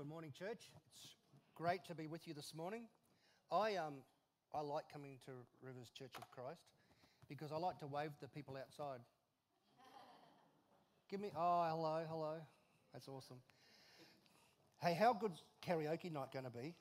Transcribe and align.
Good 0.00 0.08
morning, 0.08 0.32
church. 0.32 0.70
It's 0.94 1.12
great 1.54 1.84
to 1.84 1.94
be 1.94 2.06
with 2.06 2.26
you 2.26 2.32
this 2.32 2.54
morning. 2.54 2.84
I, 3.52 3.76
um, 3.76 3.96
I 4.54 4.62
like 4.62 4.90
coming 4.90 5.18
to 5.26 5.32
Rivers 5.60 5.90
Church 5.90 6.12
of 6.16 6.30
Christ 6.30 6.62
because 7.28 7.52
I 7.52 7.58
like 7.58 7.78
to 7.80 7.86
wave 7.86 8.12
to 8.20 8.28
people 8.28 8.56
outside. 8.56 9.00
Give 11.10 11.20
me, 11.20 11.28
oh, 11.36 11.66
hello, 11.68 12.00
hello. 12.08 12.32
That's 12.94 13.08
awesome. 13.08 13.36
Hey, 14.80 14.94
how 14.94 15.12
good's 15.12 15.42
karaoke 15.62 16.10
night 16.10 16.32
going 16.32 16.46
to 16.46 16.50
be? 16.50 16.74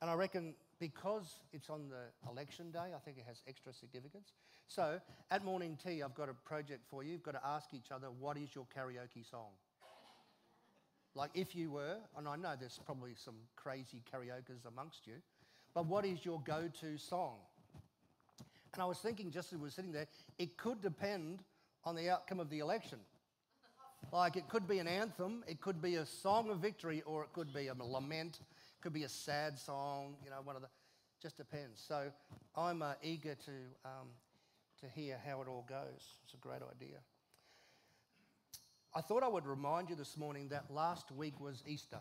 And 0.00 0.10
I 0.10 0.14
reckon 0.14 0.54
because 0.78 1.34
it's 1.52 1.68
on 1.68 1.90
the 1.90 2.30
election 2.30 2.70
day, 2.70 2.94
I 2.96 2.98
think 3.04 3.18
it 3.18 3.24
has 3.28 3.42
extra 3.46 3.74
significance. 3.74 4.32
So 4.68 5.02
at 5.30 5.44
morning 5.44 5.76
tea, 5.84 6.02
I've 6.02 6.14
got 6.14 6.30
a 6.30 6.34
project 6.48 6.80
for 6.88 7.02
you. 7.02 7.12
You've 7.12 7.22
got 7.22 7.32
to 7.32 7.46
ask 7.46 7.74
each 7.74 7.92
other, 7.92 8.06
what 8.06 8.38
is 8.38 8.54
your 8.54 8.64
karaoke 8.74 9.30
song? 9.30 9.50
Like 11.14 11.30
if 11.34 11.54
you 11.56 11.72
were, 11.72 11.96
and 12.16 12.28
I 12.28 12.36
know 12.36 12.54
there's 12.58 12.78
probably 12.84 13.12
some 13.16 13.34
crazy 13.56 14.02
karaoke's 14.10 14.64
amongst 14.66 15.06
you, 15.06 15.14
but 15.74 15.86
what 15.86 16.04
is 16.04 16.24
your 16.24 16.40
go 16.44 16.68
to 16.80 16.98
song? 16.98 17.36
And 18.72 18.82
I 18.82 18.86
was 18.86 18.98
thinking 18.98 19.30
just 19.30 19.52
as 19.52 19.58
we 19.58 19.64
were 19.64 19.70
sitting 19.70 19.92
there, 19.92 20.06
it 20.38 20.56
could 20.56 20.80
depend 20.80 21.40
on 21.84 21.96
the 21.96 22.08
outcome 22.10 22.38
of 22.38 22.50
the 22.50 22.60
election. 22.60 22.98
Like 24.12 24.36
it 24.36 24.48
could 24.48 24.68
be 24.68 24.78
an 24.78 24.86
anthem, 24.86 25.44
it 25.46 25.60
could 25.60 25.82
be 25.82 25.96
a 25.96 26.06
song 26.06 26.50
of 26.50 26.58
victory, 26.58 27.02
or 27.04 27.24
it 27.24 27.32
could 27.32 27.52
be 27.52 27.68
a 27.68 27.74
lament, 27.74 28.40
it 28.40 28.82
could 28.82 28.92
be 28.92 29.04
a 29.04 29.08
sad 29.08 29.58
song, 29.58 30.16
you 30.24 30.30
know, 30.30 30.38
one 30.42 30.56
of 30.56 30.62
the, 30.62 30.68
just 31.20 31.36
depends. 31.36 31.82
So 31.86 32.10
I'm 32.56 32.82
uh, 32.82 32.94
eager 33.02 33.34
to, 33.34 33.52
um, 33.84 34.08
to 34.80 34.86
hear 34.88 35.18
how 35.24 35.42
it 35.42 35.48
all 35.48 35.64
goes. 35.68 36.14
It's 36.24 36.34
a 36.34 36.38
great 36.38 36.62
idea. 36.62 36.98
I 38.92 39.00
thought 39.00 39.22
I 39.22 39.28
would 39.28 39.46
remind 39.46 39.88
you 39.88 39.94
this 39.94 40.16
morning 40.16 40.48
that 40.48 40.64
last 40.68 41.12
week 41.12 41.40
was 41.40 41.62
Easter. 41.64 42.00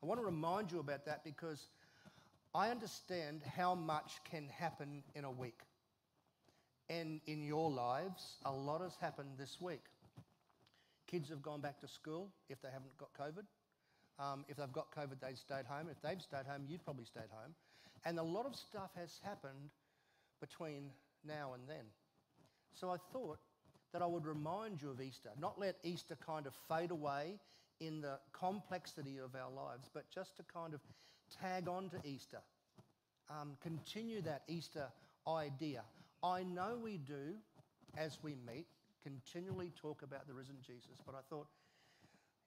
I 0.00 0.06
want 0.06 0.20
to 0.20 0.24
remind 0.24 0.70
you 0.70 0.78
about 0.78 1.06
that 1.06 1.24
because 1.24 1.66
I 2.54 2.70
understand 2.70 3.42
how 3.56 3.74
much 3.74 4.20
can 4.30 4.48
happen 4.48 5.02
in 5.16 5.24
a 5.24 5.30
week. 5.30 5.58
And 6.88 7.20
in 7.26 7.42
your 7.42 7.68
lives, 7.68 8.36
a 8.44 8.52
lot 8.52 8.80
has 8.80 8.94
happened 9.00 9.30
this 9.36 9.60
week. 9.60 9.82
Kids 11.08 11.28
have 11.30 11.42
gone 11.42 11.60
back 11.60 11.80
to 11.80 11.88
school 11.88 12.28
if 12.48 12.62
they 12.62 12.68
haven't 12.68 12.96
got 12.96 13.08
COVID. 13.18 13.44
Um, 14.24 14.44
if 14.48 14.58
they've 14.58 14.72
got 14.72 14.94
COVID, 14.94 15.18
they've 15.20 15.36
stayed 15.36 15.66
home. 15.66 15.88
If 15.90 16.00
they've 16.00 16.22
stayed 16.22 16.46
home, 16.46 16.62
you've 16.68 16.84
probably 16.84 17.06
stayed 17.06 17.30
home. 17.32 17.54
And 18.04 18.20
a 18.20 18.22
lot 18.22 18.46
of 18.46 18.54
stuff 18.54 18.90
has 18.94 19.18
happened 19.24 19.70
between 20.40 20.90
now 21.26 21.54
and 21.54 21.64
then. 21.68 21.86
So 22.72 22.90
I 22.90 22.98
thought 23.12 23.38
that 23.94 24.02
I 24.02 24.06
would 24.06 24.26
remind 24.26 24.82
you 24.82 24.90
of 24.90 25.00
Easter, 25.00 25.30
not 25.40 25.56
let 25.56 25.76
Easter 25.84 26.16
kind 26.26 26.48
of 26.48 26.52
fade 26.68 26.90
away 26.90 27.38
in 27.78 28.00
the 28.00 28.18
complexity 28.32 29.18
of 29.18 29.36
our 29.36 29.50
lives, 29.52 29.88
but 29.94 30.10
just 30.10 30.36
to 30.36 30.42
kind 30.42 30.74
of 30.74 30.80
tag 31.40 31.68
on 31.68 31.90
to 31.90 31.96
Easter, 32.04 32.40
um, 33.30 33.52
continue 33.62 34.20
that 34.22 34.42
Easter 34.48 34.88
idea. 35.28 35.82
I 36.24 36.42
know 36.42 36.76
we 36.82 36.98
do, 36.98 37.36
as 37.96 38.18
we 38.20 38.34
meet, 38.52 38.66
continually 39.04 39.72
talk 39.80 40.02
about 40.02 40.26
the 40.26 40.34
risen 40.34 40.56
Jesus, 40.66 40.98
but 41.06 41.14
I 41.14 41.20
thought 41.30 41.46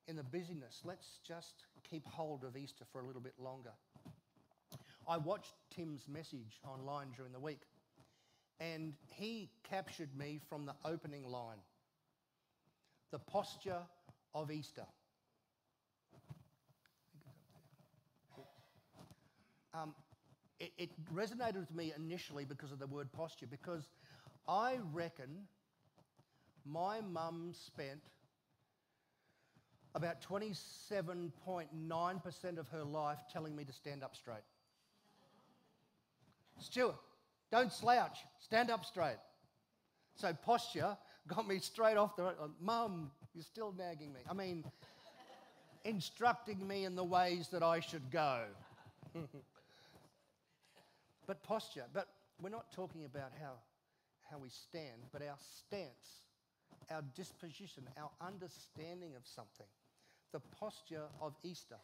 in 0.10 0.18
the 0.18 0.24
busyness, 0.24 0.82
let's 0.84 1.20
just 1.26 1.64
keep 1.90 2.06
hold 2.08 2.44
of 2.44 2.58
Easter 2.58 2.84
for 2.92 3.00
a 3.00 3.06
little 3.06 3.22
bit 3.22 3.36
longer. 3.40 3.72
I 5.08 5.16
watched 5.16 5.54
Tim's 5.74 6.10
message 6.10 6.60
online 6.68 7.08
during 7.16 7.32
the 7.32 7.40
week 7.40 7.62
and 8.60 8.94
he 9.16 9.50
captured 9.70 10.10
me 10.18 10.40
from 10.50 10.66
the 10.66 10.74
opening 10.86 11.26
line 11.26 11.58
the 13.12 13.20
posture 13.20 13.82
of 14.34 14.52
Easter. 14.52 14.86
Um, 19.74 19.94
it, 20.60 20.72
it 20.78 20.90
resonated 21.14 21.60
with 21.60 21.74
me 21.74 21.94
initially 21.96 22.46
because 22.46 22.72
of 22.72 22.80
the 22.80 22.88
word 22.88 23.12
posture, 23.12 23.48
because 23.48 23.90
I 24.48 24.80
reckon 24.92 25.48
my 26.66 27.02
mum 27.02 27.52
spent 27.54 28.02
about 29.96 30.22
27.9% 30.22 32.58
of 32.58 32.68
her 32.70 32.84
life 32.84 33.20
telling 33.32 33.56
me 33.56 33.64
to 33.64 33.74
stand 33.74 34.04
up 34.04 34.16
straight. 34.16 34.44
Stuart, 36.60 36.96
don't 37.52 37.72
slouch, 37.72 38.20
stand 38.40 38.70
up 38.70 38.86
straight. 38.86 39.18
So 40.16 40.34
posture 40.34 40.98
got 41.28 41.48
me 41.48 41.60
straight 41.60 41.98
off 41.98 42.16
the 42.16 42.34
mum, 42.62 43.12
you're 43.34 43.44
still 43.44 43.74
nagging 43.78 44.14
me. 44.14 44.20
I 44.30 44.34
mean, 44.34 44.64
instructing 45.84 46.68
me 46.68 46.86
in 46.86 46.96
the 46.96 47.04
ways 47.04 47.50
that 47.50 47.64
I 47.64 47.80
should 47.80 48.10
go. 48.12 48.44
but 51.28 51.44
posture, 51.44 51.86
but 51.94 52.08
we're 52.42 52.50
not 52.50 52.72
talking 52.72 53.06
about 53.06 53.32
how, 53.40 53.54
how 54.30 54.38
we 54.38 54.50
stand, 54.50 55.02
but 55.12 55.22
our 55.22 55.38
stance, 55.60 56.24
our 56.92 57.04
disposition, 57.16 57.84
our 57.98 58.10
understanding 58.22 59.16
of 59.16 59.26
something, 59.26 59.68
the 60.32 60.40
posture 60.60 61.06
of 61.22 61.36
Easter. 61.44 61.78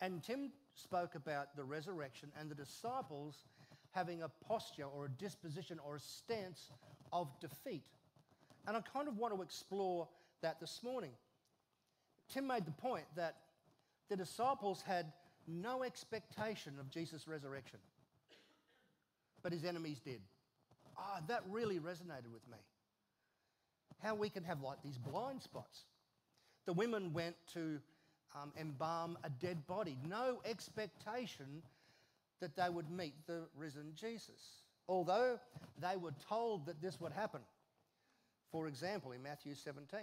And 0.00 0.22
Tim 0.22 0.52
spoke 0.74 1.14
about 1.14 1.56
the 1.56 1.64
resurrection 1.64 2.30
and 2.38 2.50
the 2.50 2.54
disciples 2.54 3.44
having 3.92 4.22
a 4.22 4.28
posture 4.46 4.84
or 4.84 5.06
a 5.06 5.08
disposition 5.10 5.78
or 5.84 5.96
a 5.96 6.00
stance 6.00 6.70
of 7.12 7.28
defeat. 7.40 7.84
And 8.66 8.76
I 8.76 8.80
kind 8.80 9.08
of 9.08 9.16
want 9.16 9.34
to 9.34 9.42
explore 9.42 10.08
that 10.42 10.60
this 10.60 10.80
morning. 10.82 11.12
Tim 12.32 12.46
made 12.46 12.66
the 12.66 12.72
point 12.72 13.04
that 13.16 13.36
the 14.08 14.16
disciples 14.16 14.82
had 14.82 15.12
no 15.46 15.82
expectation 15.82 16.74
of 16.78 16.90
Jesus' 16.90 17.26
resurrection, 17.26 17.78
but 19.42 19.52
his 19.52 19.64
enemies 19.64 20.00
did. 20.00 20.20
Ah, 20.98 21.20
that 21.28 21.42
really 21.48 21.78
resonated 21.78 22.30
with 22.32 22.46
me. 22.50 22.58
How 24.02 24.14
we 24.14 24.28
can 24.28 24.44
have 24.44 24.60
like 24.60 24.82
these 24.82 24.98
blind 24.98 25.42
spots. 25.42 25.84
The 26.66 26.72
women 26.72 27.12
went 27.12 27.36
to 27.54 27.80
um, 28.34 28.52
embalm 28.60 29.16
a 29.24 29.30
dead 29.30 29.66
body, 29.66 29.96
no 30.06 30.40
expectation 30.44 31.62
that 32.40 32.56
they 32.56 32.68
would 32.68 32.90
meet 32.90 33.14
the 33.26 33.42
risen 33.56 33.92
Jesus, 33.94 34.62
although 34.88 35.38
they 35.80 35.96
were 35.96 36.14
told 36.28 36.66
that 36.66 36.80
this 36.80 37.00
would 37.00 37.12
happen. 37.12 37.40
For 38.50 38.66
example, 38.66 39.12
in 39.12 39.22
Matthew 39.22 39.54
17, 39.54 40.00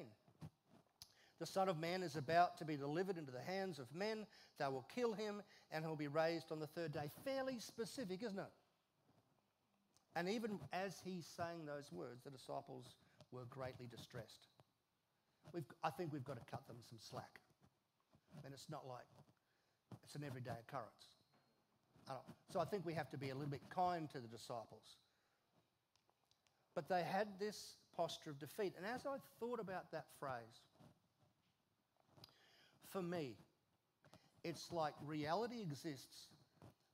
the 1.40 1.46
Son 1.46 1.68
of 1.68 1.79
Man 1.79 2.03
is 2.03 2.16
about 2.16 2.57
to 2.57 2.66
be 2.66 2.78
delivered 2.78 3.18
into 3.18 3.31
the 3.31 3.41
hands 3.41 3.79
of 3.79 3.94
men. 3.94 4.25
They 4.57 4.66
will 4.66 4.88
kill 4.94 5.13
him 5.13 5.41
and 5.72 5.84
he'll 5.84 5.96
be 5.96 6.07
raised 6.07 6.51
on 6.51 6.59
the 6.59 6.68
third 6.68 6.94
day. 6.94 7.09
Fairly 7.25 7.59
specific, 7.59 8.23
isn't 8.23 8.40
it? 8.40 8.52
And 10.16 10.29
even 10.29 10.59
as 10.72 11.02
he's 11.03 11.25
saying 11.25 11.66
those 11.66 11.91
words, 11.91 12.23
the 12.23 12.31
disciples 12.31 12.85
were 13.31 13.44
greatly 13.50 13.88
distressed. 13.88 14.47
We've, 15.53 15.66
I 15.84 15.90
think 15.90 16.13
we've 16.13 16.23
got 16.23 16.38
to 16.38 16.52
cut 16.52 16.66
them 16.67 16.78
some 16.88 17.00
slack. 17.00 17.40
And 18.46 18.53
it's 18.53 18.69
not 18.69 18.88
like 18.88 19.06
it's 20.03 20.16
an 20.16 20.23
everyday 20.23 20.56
occurrence. 20.67 21.16
I 22.10 22.14
so 22.52 22.60
I 22.60 22.66
think 22.66 22.86
we 22.86 22.94
have 22.94 23.10
to 23.12 23.18
be 23.18 23.30
a 23.30 23.34
little 23.34 23.50
bit 23.50 23.62
kind 23.70 24.10
to 24.12 24.20
the 24.20 24.28
disciples. 24.28 24.98
But 26.74 26.90
they 26.90 27.04
had 27.04 27.28
this 27.40 27.76
posture 27.96 28.30
of 28.30 28.40
defeat. 28.40 28.74
And 28.78 28.86
as 28.86 29.06
I 29.06 29.18
thought 29.40 29.60
about 29.60 29.92
that 29.92 30.06
phrase, 30.20 30.62
for 32.90 33.02
me, 33.02 33.36
it's 34.44 34.72
like 34.72 34.94
reality 35.06 35.62
exists, 35.62 36.28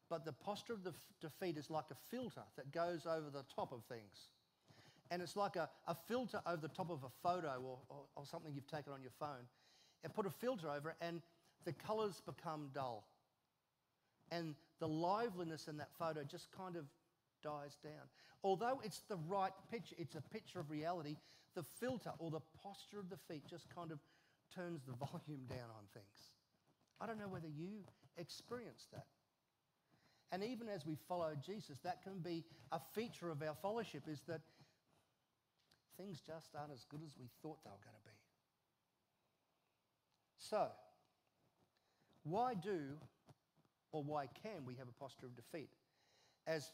but 0.10 0.24
the 0.24 0.32
posture 0.32 0.74
of 0.74 0.84
the 0.84 0.92
f- 0.92 0.96
defeat 1.20 1.58
is 1.58 1.70
like 1.70 1.86
a 1.92 1.96
filter 2.10 2.44
that 2.56 2.72
goes 2.72 3.06
over 3.06 3.30
the 3.32 3.44
top 3.54 3.72
of 3.72 3.84
things. 3.86 4.30
And 5.10 5.22
it's 5.22 5.36
like 5.36 5.58
a, 5.58 5.70
a 5.88 5.96
filter 6.08 6.42
over 6.46 6.62
the 6.62 6.70
top 6.70 6.90
of 6.90 7.04
a 7.04 7.10
photo 7.22 7.62
or, 7.64 7.80
or, 7.90 8.04
or 8.16 8.26
something 8.26 8.54
you've 8.54 8.68
taken 8.68 8.94
on 8.94 9.02
your 9.02 9.12
phone. 9.20 9.46
And 10.03 10.14
put 10.14 10.26
a 10.26 10.30
filter 10.30 10.70
over 10.70 10.91
it, 10.91 10.96
and 11.02 11.22
the 11.66 11.74
colours 11.74 12.22
become 12.26 12.70
dull 12.74 13.06
and 14.32 14.56
the 14.80 14.88
liveliness 14.88 15.68
in 15.68 15.78
that 15.78 15.90
photo 15.98 16.24
just 16.24 16.48
kind 16.52 16.76
of 16.76 16.86
dies 17.44 17.78
down. 17.84 18.08
Although 18.44 18.82
it's 18.84 19.02
the 19.10 19.18
right 19.28 19.52
picture, 19.70 19.96
it's 20.00 20.16
a 20.16 20.22
picture 20.22 20.60
of 20.60 20.72
reality, 20.72 21.18
the 21.56 21.64
filter 21.64 22.12
or 22.18 22.32
the 22.32 22.40
posture 22.64 23.00
of 23.00 23.10
the 23.10 23.18
feet 23.28 23.44
just 23.48 23.68
kind 23.74 23.92
of 23.92 24.00
turns 24.54 24.82
the 24.86 24.94
volume 25.06 25.46
down 25.48 25.70
on 25.78 25.86
things. 25.94 26.32
I 27.00 27.06
don't 27.06 27.20
know 27.20 27.28
whether 27.28 27.48
you 27.48 27.84
experience 28.18 28.88
that. 28.94 29.06
And 30.32 30.44
even 30.44 30.70
as 30.70 30.86
we 30.86 30.96
follow 31.08 31.34
Jesus, 31.46 31.80
that 31.80 32.02
can 32.04 32.20
be 32.20 32.46
a 32.72 32.80
feature 32.96 33.30
of 33.30 33.42
our 33.42 33.56
fellowship 33.62 34.04
is 34.08 34.22
that 34.28 34.42
things 35.98 36.22
just 36.26 36.56
aren't 36.58 36.72
as 36.72 36.86
good 36.90 37.02
as 37.06 37.18
we 37.20 37.28
thought 37.42 37.58
they 37.64 37.70
were 37.70 37.84
going 37.84 37.98
to 37.98 38.10
be. 38.10 38.16
So, 40.38 40.68
why 42.24 42.54
do 42.54 42.80
or 43.91 44.03
why 44.03 44.28
can 44.41 44.66
we 44.66 44.76
have 44.76 44.88
a 44.88 44.99
posture 44.99 45.26
of 45.26 45.35
defeat? 45.35 45.70
As 46.47 46.72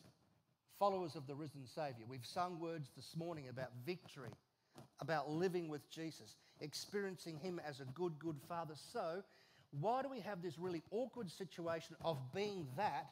followers 0.80 1.16
of 1.16 1.28
the 1.28 1.36
risen 1.36 1.66
Saviour, 1.66 2.08
we've 2.08 2.26
sung 2.26 2.60
words 2.60 2.92
this 2.96 3.16
morning 3.16 3.48
about 3.50 3.72
victory, 3.86 4.32
about 5.02 5.30
living 5.30 5.68
with 5.68 5.90
Jesus. 5.90 6.36
experiencing 6.60 7.38
Him 7.38 7.62
as 7.68 7.80
a 7.80 7.86
good, 7.86 8.18
good 8.18 8.38
Father. 8.48 8.74
So, 8.76 9.24
why 9.80 10.02
do 10.02 10.10
we 10.10 10.20
have 10.22 10.42
this 10.42 10.58
really 10.58 10.82
awkward 10.92 11.30
situation 11.30 11.96
of 12.04 12.18
being 12.34 12.68
that, 12.78 13.10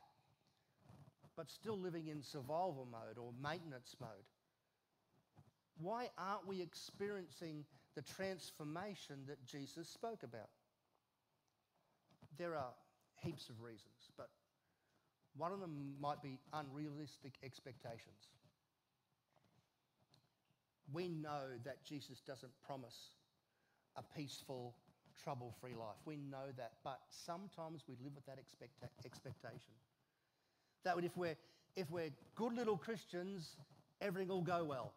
but 1.36 1.50
still 1.50 1.78
living 1.78 2.08
in 2.08 2.24
survival 2.24 2.88
mode 2.92 3.18
or 3.18 3.32
maintenance 3.42 3.96
mode? 4.00 4.10
Why 5.78 6.10
aren't 6.18 6.48
we 6.48 6.62
experiencing 6.62 7.66
the 7.96 8.02
transformation 8.02 9.18
that 9.28 9.46
Jesus 9.46 9.88
spoke 9.90 10.24
about? 10.24 10.50
There 12.38 12.56
are 12.56 12.74
heaps 13.26 13.50
of 13.50 13.62
reasons, 13.62 14.12
but 14.18 14.30
one 15.38 15.52
of 15.52 15.60
them 15.60 15.96
might 16.00 16.22
be 16.22 16.40
unrealistic 16.54 17.34
expectations. 17.44 18.30
We 20.94 21.10
know 21.10 21.42
that 21.64 21.84
Jesus 21.84 22.22
doesn't 22.26 22.52
promise 22.66 22.96
a 23.98 24.04
peaceful, 24.16 24.76
trouble 25.24 25.54
free 25.60 25.74
life. 25.74 25.98
We 26.06 26.18
know 26.18 26.52
that, 26.58 26.74
but 26.84 27.00
sometimes 27.10 27.84
we 27.88 27.96
live 28.04 28.14
with 28.14 28.26
that 28.28 28.38
expecta- 28.38 28.90
expectation. 29.06 29.74
That 30.84 30.96
if 31.04 31.18
we're, 31.18 31.36
if 31.76 31.90
we're 31.90 32.12
good 32.36 32.54
little 32.54 32.78
Christians, 32.78 33.56
everything 34.02 34.28
will 34.28 34.42
go 34.42 34.64
well. 34.64 34.94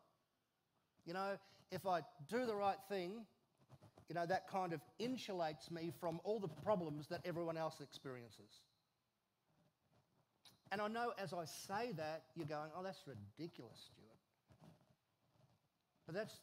You 1.06 1.14
know, 1.14 1.38
if 1.72 1.86
I 1.86 2.00
do 2.28 2.44
the 2.44 2.54
right 2.54 2.76
thing, 2.88 3.24
you 4.08 4.14
know, 4.14 4.26
that 4.26 4.48
kind 4.50 4.72
of 4.72 4.80
insulates 5.00 5.70
me 5.70 5.92
from 6.00 6.20
all 6.24 6.40
the 6.40 6.48
problems 6.48 7.06
that 7.08 7.20
everyone 7.24 7.56
else 7.56 7.80
experiences. 7.80 8.62
And 10.70 10.80
I 10.80 10.88
know 10.88 11.12
as 11.18 11.32
I 11.32 11.44
say 11.44 11.92
that, 11.96 12.24
you're 12.34 12.46
going, 12.46 12.70
oh, 12.76 12.82
that's 12.82 13.02
ridiculous, 13.06 13.78
Stuart. 13.92 14.70
But 16.06 16.14
that's, 16.14 16.34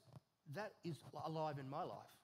that 0.56 0.74
is 0.84 0.96
alive 1.26 1.56
in 1.60 1.70
my 1.70 1.84
life. 1.84 2.16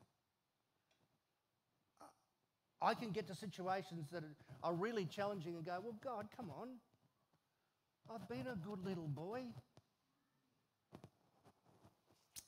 I 2.81 2.95
can 2.95 3.11
get 3.11 3.27
to 3.27 3.35
situations 3.35 4.07
that 4.11 4.23
are 4.63 4.73
really 4.73 5.05
challenging 5.05 5.55
and 5.55 5.65
go, 5.65 5.77
well, 5.83 5.95
God, 6.03 6.27
come 6.35 6.49
on. 6.49 6.69
I've 8.13 8.27
been 8.27 8.47
a 8.47 8.55
good 8.55 8.83
little 8.83 9.07
boy. 9.07 9.41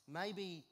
Maybe 0.08 0.64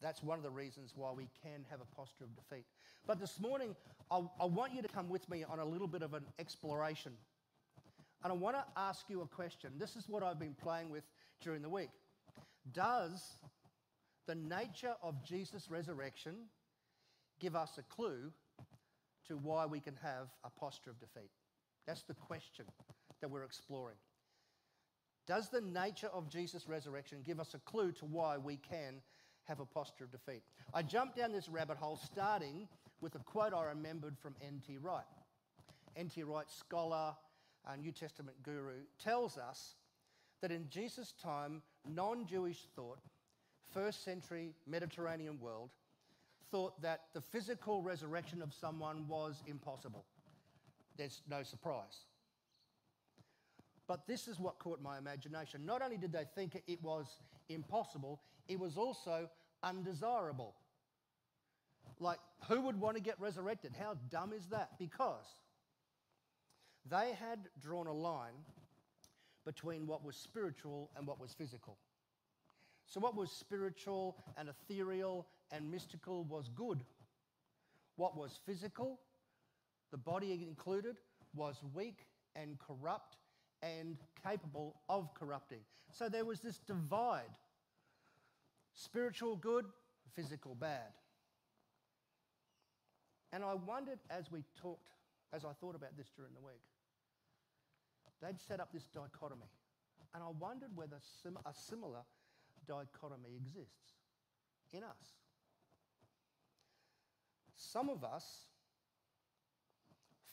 that's 0.00 0.22
one 0.22 0.38
of 0.38 0.44
the 0.44 0.50
reasons 0.50 0.92
why 0.94 1.10
we 1.12 1.28
can 1.42 1.64
have 1.70 1.80
a 1.80 1.96
posture 1.96 2.24
of 2.24 2.34
defeat. 2.36 2.64
But 3.06 3.18
this 3.18 3.40
morning, 3.40 3.74
I, 4.10 4.22
I 4.40 4.44
want 4.44 4.74
you 4.74 4.82
to 4.82 4.88
come 4.88 5.08
with 5.08 5.28
me 5.28 5.44
on 5.44 5.58
a 5.58 5.64
little 5.64 5.88
bit 5.88 6.02
of 6.02 6.14
an 6.14 6.24
exploration. 6.38 7.12
And 8.22 8.32
I 8.32 8.36
want 8.36 8.56
to 8.56 8.64
ask 8.76 9.06
you 9.08 9.22
a 9.22 9.26
question. 9.26 9.70
This 9.78 9.96
is 9.96 10.08
what 10.08 10.22
I've 10.22 10.38
been 10.38 10.54
playing 10.54 10.90
with 10.90 11.04
during 11.40 11.62
the 11.62 11.68
week. 11.68 11.90
Does 12.72 13.38
the 14.26 14.34
nature 14.34 14.94
of 15.02 15.24
Jesus' 15.24 15.70
resurrection 15.70 16.34
give 17.40 17.56
us 17.56 17.78
a 17.78 17.82
clue 17.82 18.32
to 19.26 19.36
why 19.36 19.66
we 19.66 19.80
can 19.80 19.94
have 20.02 20.28
a 20.44 20.50
posture 20.50 20.90
of 20.90 21.00
defeat? 21.00 21.30
That's 21.86 22.02
the 22.02 22.14
question 22.14 22.66
that 23.20 23.30
we're 23.30 23.44
exploring. 23.44 23.96
Does 25.26 25.48
the 25.50 25.60
nature 25.60 26.08
of 26.12 26.28
Jesus' 26.28 26.68
resurrection 26.68 27.18
give 27.24 27.38
us 27.38 27.54
a 27.54 27.58
clue 27.58 27.92
to 27.92 28.06
why 28.06 28.38
we 28.38 28.56
can 28.56 29.02
have 29.48 29.60
a 29.60 29.66
posture 29.66 30.04
of 30.04 30.12
defeat? 30.12 30.42
I 30.72 30.82
jumped 30.82 31.16
down 31.16 31.32
this 31.32 31.48
rabbit 31.48 31.78
hole 31.78 31.96
starting 31.96 32.68
with 33.00 33.14
a 33.14 33.20
quote 33.20 33.54
I 33.54 33.64
remembered 33.64 34.16
from 34.18 34.34
N.T. 34.46 34.78
Wright. 34.78 35.04
N.T. 35.96 36.22
Wright, 36.22 36.48
scholar, 36.50 37.14
New 37.80 37.92
Testament 37.92 38.36
guru, 38.42 38.80
tells 39.02 39.36
us 39.36 39.74
that 40.40 40.50
in 40.52 40.68
Jesus' 40.68 41.12
time, 41.20 41.62
non 41.86 42.26
Jewish 42.26 42.66
thought, 42.76 42.98
first 43.72 44.04
century 44.04 44.54
Mediterranean 44.66 45.38
world, 45.40 45.70
thought 46.50 46.80
that 46.82 47.02
the 47.14 47.20
physical 47.20 47.82
resurrection 47.82 48.40
of 48.42 48.54
someone 48.54 49.06
was 49.08 49.42
impossible. 49.46 50.04
There's 50.96 51.22
no 51.28 51.42
surprise. 51.42 52.06
But 53.86 54.06
this 54.06 54.28
is 54.28 54.38
what 54.38 54.58
caught 54.58 54.82
my 54.82 54.98
imagination. 54.98 55.64
Not 55.64 55.82
only 55.82 55.96
did 55.96 56.12
they 56.12 56.24
think 56.34 56.62
it 56.66 56.82
was 56.82 57.06
impossible, 57.48 58.20
it 58.48 58.58
was 58.58 58.76
also 58.76 59.28
undesirable. 59.62 60.54
Like, 62.00 62.18
who 62.48 62.60
would 62.62 62.80
want 62.80 62.96
to 62.96 63.02
get 63.02 63.20
resurrected? 63.20 63.72
How 63.78 63.96
dumb 64.10 64.32
is 64.32 64.46
that? 64.46 64.78
Because 64.78 65.26
they 66.88 67.12
had 67.18 67.38
drawn 67.60 67.86
a 67.86 67.92
line 67.92 68.44
between 69.44 69.86
what 69.86 70.04
was 70.04 70.16
spiritual 70.16 70.90
and 70.96 71.06
what 71.06 71.20
was 71.20 71.32
physical. 71.32 71.76
So, 72.86 73.00
what 73.00 73.16
was 73.16 73.30
spiritual 73.30 74.16
and 74.36 74.48
ethereal 74.48 75.26
and 75.50 75.70
mystical 75.70 76.24
was 76.24 76.48
good. 76.54 76.80
What 77.96 78.16
was 78.16 78.38
physical, 78.46 79.00
the 79.90 79.98
body 79.98 80.32
included, 80.46 80.96
was 81.34 81.60
weak 81.74 82.06
and 82.36 82.56
corrupt 82.58 83.16
and 83.62 83.96
capable 84.22 84.76
of 84.88 85.12
corrupting. 85.14 85.60
So, 85.90 86.08
there 86.08 86.24
was 86.24 86.40
this 86.40 86.58
divide 86.58 87.30
spiritual 88.78 89.36
good, 89.36 89.64
physical 90.14 90.54
bad. 90.54 90.92
And 93.32 93.42
I 93.44 93.54
wondered 93.54 93.98
as 94.08 94.30
we 94.30 94.44
talked, 94.60 94.90
as 95.32 95.44
I 95.44 95.52
thought 95.60 95.74
about 95.74 95.96
this 95.96 96.10
during 96.16 96.32
the 96.34 96.40
week, 96.40 96.62
they'd 98.22 98.40
set 98.40 98.60
up 98.60 98.72
this 98.72 98.84
dichotomy. 98.94 99.50
And 100.14 100.22
I 100.22 100.28
wondered 100.38 100.70
whether 100.74 100.96
a 100.96 101.52
similar 101.52 102.00
dichotomy 102.66 103.30
exists 103.36 103.92
in 104.72 104.82
us. 104.82 105.16
Some 107.56 107.90
of 107.90 108.04
us 108.04 108.24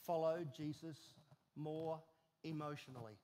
follow 0.06 0.38
Jesus 0.56 0.96
more 1.56 2.00
emotionally. 2.44 3.18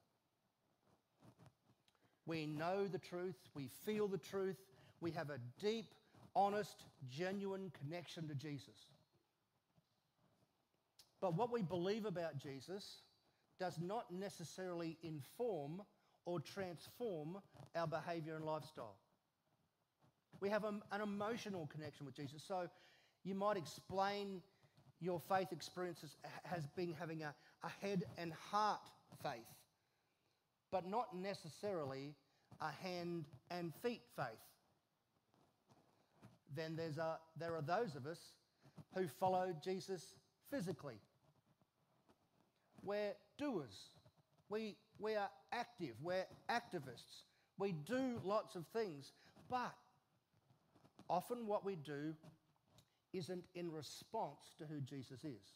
We 2.26 2.46
know 2.46 2.86
the 2.86 2.98
truth, 2.98 3.36
we 3.54 3.68
feel 3.84 4.08
the 4.08 4.18
truth, 4.18 4.56
we 5.02 5.10
have 5.10 5.30
a 5.30 5.38
deep, 5.60 5.94
honest, 6.34 6.84
genuine 7.10 7.72
connection 7.82 8.28
to 8.28 8.34
Jesus. 8.34 8.86
But 11.20 11.34
what 11.34 11.52
we 11.52 11.62
believe 11.62 12.06
about 12.06 12.38
Jesus 12.38 13.02
does 13.58 13.78
not 13.80 14.12
necessarily 14.12 14.96
inform 15.02 15.82
or 16.24 16.40
transform 16.40 17.38
our 17.76 17.86
behavior 17.86 18.36
and 18.36 18.44
lifestyle. 18.44 18.96
We 20.40 20.48
have 20.48 20.64
a, 20.64 20.74
an 20.92 21.00
emotional 21.02 21.68
connection 21.72 22.06
with 22.06 22.16
Jesus. 22.16 22.42
So 22.46 22.68
you 23.24 23.34
might 23.34 23.56
explain 23.56 24.40
your 25.00 25.20
faith 25.20 25.48
experiences 25.52 26.16
as 26.56 26.66
being 26.76 26.94
having 26.98 27.22
a, 27.22 27.34
a 27.64 27.86
head 27.86 28.04
and 28.18 28.32
heart 28.32 28.88
faith, 29.22 29.40
but 30.70 30.88
not 30.88 31.14
necessarily 31.16 32.14
a 32.60 32.70
hand 32.70 33.26
and 33.50 33.72
feet 33.82 34.02
faith. 34.16 34.38
Then 36.54 36.76
there's 36.76 36.98
a, 36.98 37.18
there 37.38 37.54
are 37.54 37.62
those 37.62 37.96
of 37.96 38.06
us 38.06 38.18
who 38.94 39.06
follow 39.06 39.54
Jesus 39.64 40.14
physically. 40.50 41.00
We're 42.82 43.14
doers. 43.38 43.88
We, 44.48 44.76
we 44.98 45.14
are 45.14 45.30
active. 45.52 45.94
We're 46.02 46.26
activists. 46.50 47.22
We 47.58 47.72
do 47.72 48.20
lots 48.24 48.54
of 48.54 48.66
things. 48.66 49.12
But 49.48 49.74
often 51.08 51.46
what 51.46 51.64
we 51.64 51.76
do 51.76 52.14
isn't 53.12 53.44
in 53.54 53.70
response 53.70 54.54
to 54.58 54.64
who 54.64 54.80
Jesus 54.80 55.24
is. 55.24 55.54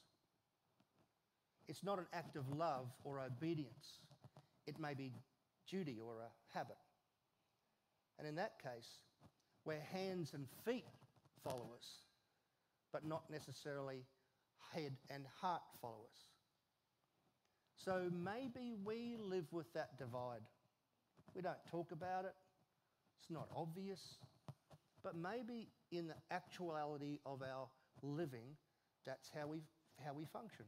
It's 1.68 1.82
not 1.82 1.98
an 1.98 2.06
act 2.12 2.36
of 2.36 2.56
love 2.56 2.86
or 3.04 3.20
obedience. 3.20 3.98
It 4.66 4.78
may 4.78 4.94
be 4.94 5.12
duty 5.68 5.98
or 6.00 6.20
a 6.20 6.56
habit. 6.56 6.76
And 8.18 8.26
in 8.26 8.36
that 8.36 8.62
case, 8.62 8.88
we're 9.66 9.82
hands 9.92 10.32
and 10.32 10.46
feet 10.64 10.86
followers, 11.42 12.04
but 12.92 13.04
not 13.04 13.24
necessarily 13.30 14.04
head 14.72 14.92
and 15.10 15.24
heart 15.40 15.62
followers. 15.82 16.30
So 17.76 18.08
maybe 18.10 18.74
we 18.84 19.16
live 19.18 19.52
with 19.52 19.70
that 19.74 19.98
divide. 19.98 20.40
We 21.34 21.42
don't 21.42 21.64
talk 21.70 21.92
about 21.92 22.24
it, 22.24 22.34
it's 23.20 23.30
not 23.30 23.48
obvious, 23.54 24.00
but 25.02 25.14
maybe 25.16 25.68
in 25.90 26.06
the 26.06 26.14
actuality 26.30 27.18
of 27.26 27.42
our 27.42 27.68
living, 28.02 28.56
that's 29.04 29.30
how 29.36 29.46
we, 29.46 29.62
how 30.04 30.14
we 30.14 30.24
function. 30.24 30.64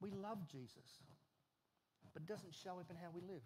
We 0.00 0.10
love 0.10 0.38
Jesus, 0.50 1.00
but 2.12 2.22
it 2.22 2.28
doesn't 2.28 2.54
show 2.54 2.80
up 2.80 2.90
in 2.90 2.96
how 2.96 3.10
we 3.14 3.20
live. 3.20 3.42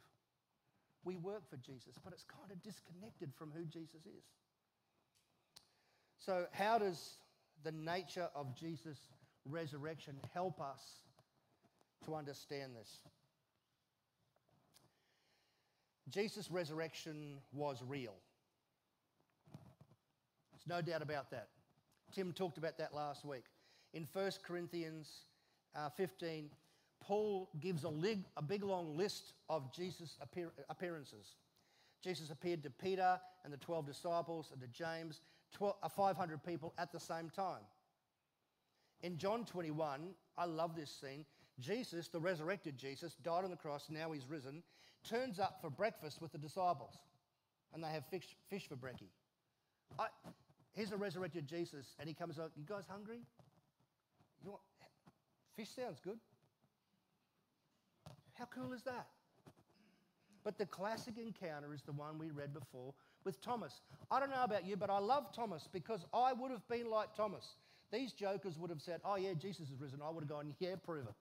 We 1.06 1.16
work 1.16 1.48
for 1.48 1.56
Jesus, 1.56 1.94
but 2.04 2.12
it's 2.12 2.24
kind 2.24 2.50
of 2.50 2.60
disconnected 2.62 3.32
from 3.38 3.50
who 3.56 3.64
Jesus 3.64 4.04
is. 4.04 4.24
So, 6.18 6.46
how 6.52 6.78
does 6.78 7.16
the 7.64 7.72
nature 7.72 8.28
of 8.34 8.54
Jesus' 8.54 8.98
resurrection 9.48 10.16
help 10.34 10.60
us 10.60 10.80
to 12.04 12.14
understand 12.14 12.72
this. 12.78 13.00
Jesus' 16.08 16.50
resurrection 16.50 17.38
was 17.52 17.82
real. 17.86 18.14
There's 20.52 20.66
no 20.68 20.80
doubt 20.80 21.02
about 21.02 21.30
that. 21.30 21.48
Tim 22.14 22.32
talked 22.32 22.58
about 22.58 22.78
that 22.78 22.94
last 22.94 23.24
week. 23.24 23.44
In 23.92 24.06
1 24.12 24.30
Corinthians 24.46 25.08
uh, 25.74 25.88
15, 25.90 26.48
Paul 27.06 27.48
gives 27.60 27.84
a, 27.84 27.88
lig, 27.88 28.24
a 28.36 28.42
big 28.42 28.64
long 28.64 28.96
list 28.96 29.34
of 29.48 29.72
Jesus' 29.72 30.18
appear, 30.20 30.50
appearances. 30.68 31.36
Jesus 32.02 32.30
appeared 32.30 32.64
to 32.64 32.70
Peter 32.70 33.20
and 33.44 33.52
the 33.52 33.58
12 33.58 33.86
disciples 33.86 34.50
and 34.52 34.60
to 34.60 34.66
James, 34.68 35.20
12, 35.52 35.76
uh, 35.82 35.88
500 35.88 36.42
people 36.42 36.74
at 36.78 36.90
the 36.90 36.98
same 36.98 37.30
time. 37.30 37.62
In 39.02 39.18
John 39.18 39.44
21, 39.44 40.14
I 40.36 40.44
love 40.46 40.74
this 40.74 40.90
scene. 40.90 41.24
Jesus, 41.60 42.08
the 42.08 42.18
resurrected 42.18 42.76
Jesus, 42.76 43.14
died 43.22 43.44
on 43.44 43.50
the 43.50 43.56
cross, 43.56 43.86
now 43.88 44.10
he's 44.10 44.28
risen, 44.28 44.62
turns 45.08 45.38
up 45.38 45.58
for 45.60 45.70
breakfast 45.70 46.20
with 46.20 46.32
the 46.32 46.38
disciples, 46.38 46.94
and 47.72 47.82
they 47.84 47.88
have 47.88 48.04
fish, 48.06 48.36
fish 48.50 48.68
for 48.68 48.76
brekkie. 48.76 49.10
I, 49.98 50.06
here's 50.72 50.92
a 50.92 50.96
resurrected 50.96 51.46
Jesus, 51.46 51.94
and 52.00 52.08
he 52.08 52.14
comes 52.14 52.38
up, 52.38 52.50
You 52.56 52.64
guys 52.66 52.84
hungry? 52.88 53.20
You 54.44 54.50
want, 54.50 54.62
fish 55.56 55.68
sounds 55.74 56.00
good. 56.00 56.18
How 58.38 58.46
cool 58.46 58.72
is 58.72 58.82
that? 58.82 59.06
But 60.44 60.58
the 60.58 60.66
classic 60.66 61.14
encounter 61.18 61.74
is 61.74 61.82
the 61.82 61.92
one 61.92 62.18
we 62.18 62.30
read 62.30 62.54
before 62.54 62.94
with 63.24 63.40
Thomas. 63.40 63.80
I 64.10 64.20
don't 64.20 64.30
know 64.30 64.44
about 64.44 64.64
you, 64.64 64.76
but 64.76 64.90
I 64.90 64.98
love 64.98 65.32
Thomas 65.34 65.68
because 65.72 66.04
I 66.14 66.32
would 66.32 66.52
have 66.52 66.66
been 66.68 66.88
like 66.88 67.14
Thomas. 67.16 67.56
These 67.92 68.12
jokers 68.12 68.58
would 68.58 68.70
have 68.70 68.80
said, 68.80 69.00
Oh, 69.04 69.16
yeah, 69.16 69.34
Jesus 69.34 69.70
is 69.70 69.80
risen. 69.80 70.00
I 70.04 70.10
would 70.10 70.22
have 70.22 70.28
gone, 70.28 70.54
Yeah, 70.60 70.76
prove 70.84 71.06
it. 71.06 71.14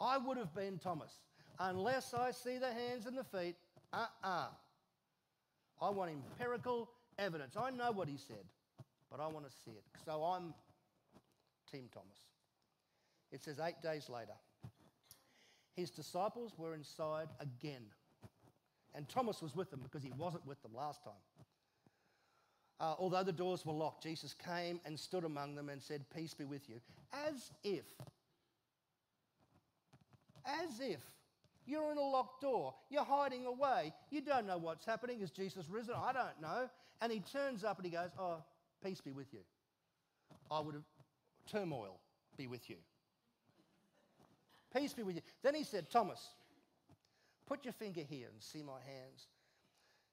I 0.00 0.18
would 0.18 0.36
have 0.36 0.54
been 0.54 0.78
Thomas. 0.78 1.12
Unless 1.60 2.14
I 2.14 2.30
see 2.30 2.58
the 2.58 2.72
hands 2.72 3.06
and 3.06 3.16
the 3.16 3.24
feet, 3.24 3.56
uh 3.92 4.06
uh-uh. 4.24 4.28
uh 4.28 4.46
I 5.80 5.90
want 5.90 6.10
empirical 6.10 6.90
evidence. 7.18 7.54
I 7.56 7.70
know 7.70 7.92
what 7.92 8.08
he 8.08 8.16
said, 8.16 8.44
but 9.10 9.20
I 9.20 9.28
want 9.28 9.46
to 9.46 9.52
see 9.64 9.70
it. 9.70 9.84
So 10.04 10.24
I'm 10.24 10.54
Team 11.70 11.88
Thomas. 11.92 12.18
It 13.30 13.42
says 13.42 13.60
eight 13.60 13.80
days 13.82 14.08
later, 14.08 14.32
his 15.78 15.90
disciples 15.90 16.54
were 16.58 16.74
inside 16.74 17.28
again. 17.38 17.84
And 18.96 19.08
Thomas 19.08 19.40
was 19.40 19.54
with 19.54 19.70
them 19.70 19.78
because 19.80 20.02
he 20.02 20.10
wasn't 20.18 20.44
with 20.44 20.60
them 20.62 20.72
last 20.74 21.04
time. 21.04 21.12
Uh, 22.80 22.94
although 22.98 23.22
the 23.22 23.32
doors 23.32 23.64
were 23.64 23.72
locked, 23.72 24.02
Jesus 24.02 24.34
came 24.34 24.80
and 24.84 24.98
stood 24.98 25.22
among 25.22 25.54
them 25.54 25.68
and 25.68 25.80
said, 25.80 26.04
Peace 26.12 26.34
be 26.34 26.44
with 26.44 26.68
you. 26.68 26.80
As 27.12 27.52
if, 27.62 27.84
as 30.44 30.80
if 30.80 31.00
you're 31.64 31.92
in 31.92 31.98
a 31.98 32.02
locked 32.02 32.42
door, 32.42 32.74
you're 32.90 33.04
hiding 33.04 33.46
away, 33.46 33.92
you 34.10 34.20
don't 34.20 34.48
know 34.48 34.58
what's 34.58 34.84
happening. 34.84 35.20
Is 35.20 35.30
Jesus 35.30 35.68
risen? 35.70 35.94
I 35.96 36.12
don't 36.12 36.40
know. 36.42 36.68
And 37.00 37.12
he 37.12 37.20
turns 37.20 37.62
up 37.62 37.76
and 37.78 37.86
he 37.86 37.92
goes, 37.92 38.10
Oh, 38.18 38.42
peace 38.84 39.00
be 39.00 39.12
with 39.12 39.32
you. 39.32 39.40
I 40.50 40.58
would 40.58 40.74
have, 40.74 40.84
turmoil 41.46 42.00
be 42.36 42.48
with 42.48 42.68
you. 42.68 42.76
Peace 44.74 44.92
be 44.92 45.02
with 45.02 45.16
you. 45.16 45.22
Then 45.42 45.54
he 45.54 45.64
said, 45.64 45.90
Thomas, 45.90 46.28
put 47.46 47.64
your 47.64 47.72
finger 47.72 48.02
here 48.02 48.28
and 48.32 48.42
see 48.42 48.62
my 48.62 48.80
hands, 48.84 49.28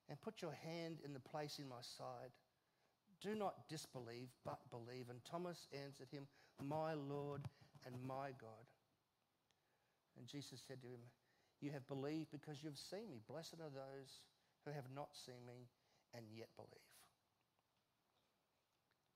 and 0.10 0.20
put 0.22 0.42
your 0.42 0.54
hand 0.54 1.00
in 1.04 1.14
the 1.14 1.20
place 1.20 1.60
in 1.60 1.68
my 1.68 1.82
side. 1.82 2.32
Do 3.22 3.36
not 3.36 3.68
disbelieve, 3.70 4.30
but 4.46 4.60
believe. 4.70 5.10
And 5.10 5.24
Thomas 5.24 5.68
answered 5.74 6.10
him, 6.12 6.28
My 6.64 6.94
Lord 6.94 7.42
and 7.86 7.96
my 8.08 8.30
God. 8.40 8.66
And 10.18 10.28
Jesus 10.28 10.62
said 10.66 10.82
to 10.82 10.88
him, 10.88 11.02
You 11.60 11.72
have 11.72 11.88
believed 11.88 12.32
because 12.32 12.64
you've 12.64 12.78
seen 12.78 13.10
me. 13.10 13.20
Blessed 13.28 13.56
are 13.56 13.74
those 13.74 14.22
who 14.64 14.72
have 14.72 14.90
not 14.94 15.10
seen 15.14 15.46
me 15.48 15.68
and 16.14 16.26
yet 16.34 16.50
believe. 16.56 16.70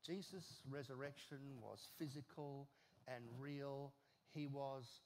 Jesus' 0.05 0.61
resurrection 0.69 1.37
was 1.61 1.89
physical 1.97 2.67
and 3.07 3.23
real. 3.37 3.93
He 4.31 4.47
was 4.47 5.01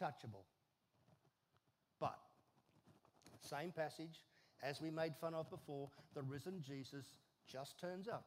touchable. 0.00 0.44
But, 2.00 2.18
same 3.40 3.72
passage, 3.72 4.24
as 4.62 4.80
we 4.80 4.90
made 4.90 5.14
fun 5.20 5.34
of 5.34 5.50
before, 5.50 5.88
the 6.14 6.22
risen 6.22 6.62
Jesus 6.66 7.04
just 7.46 7.78
turns 7.80 8.08
up. 8.08 8.26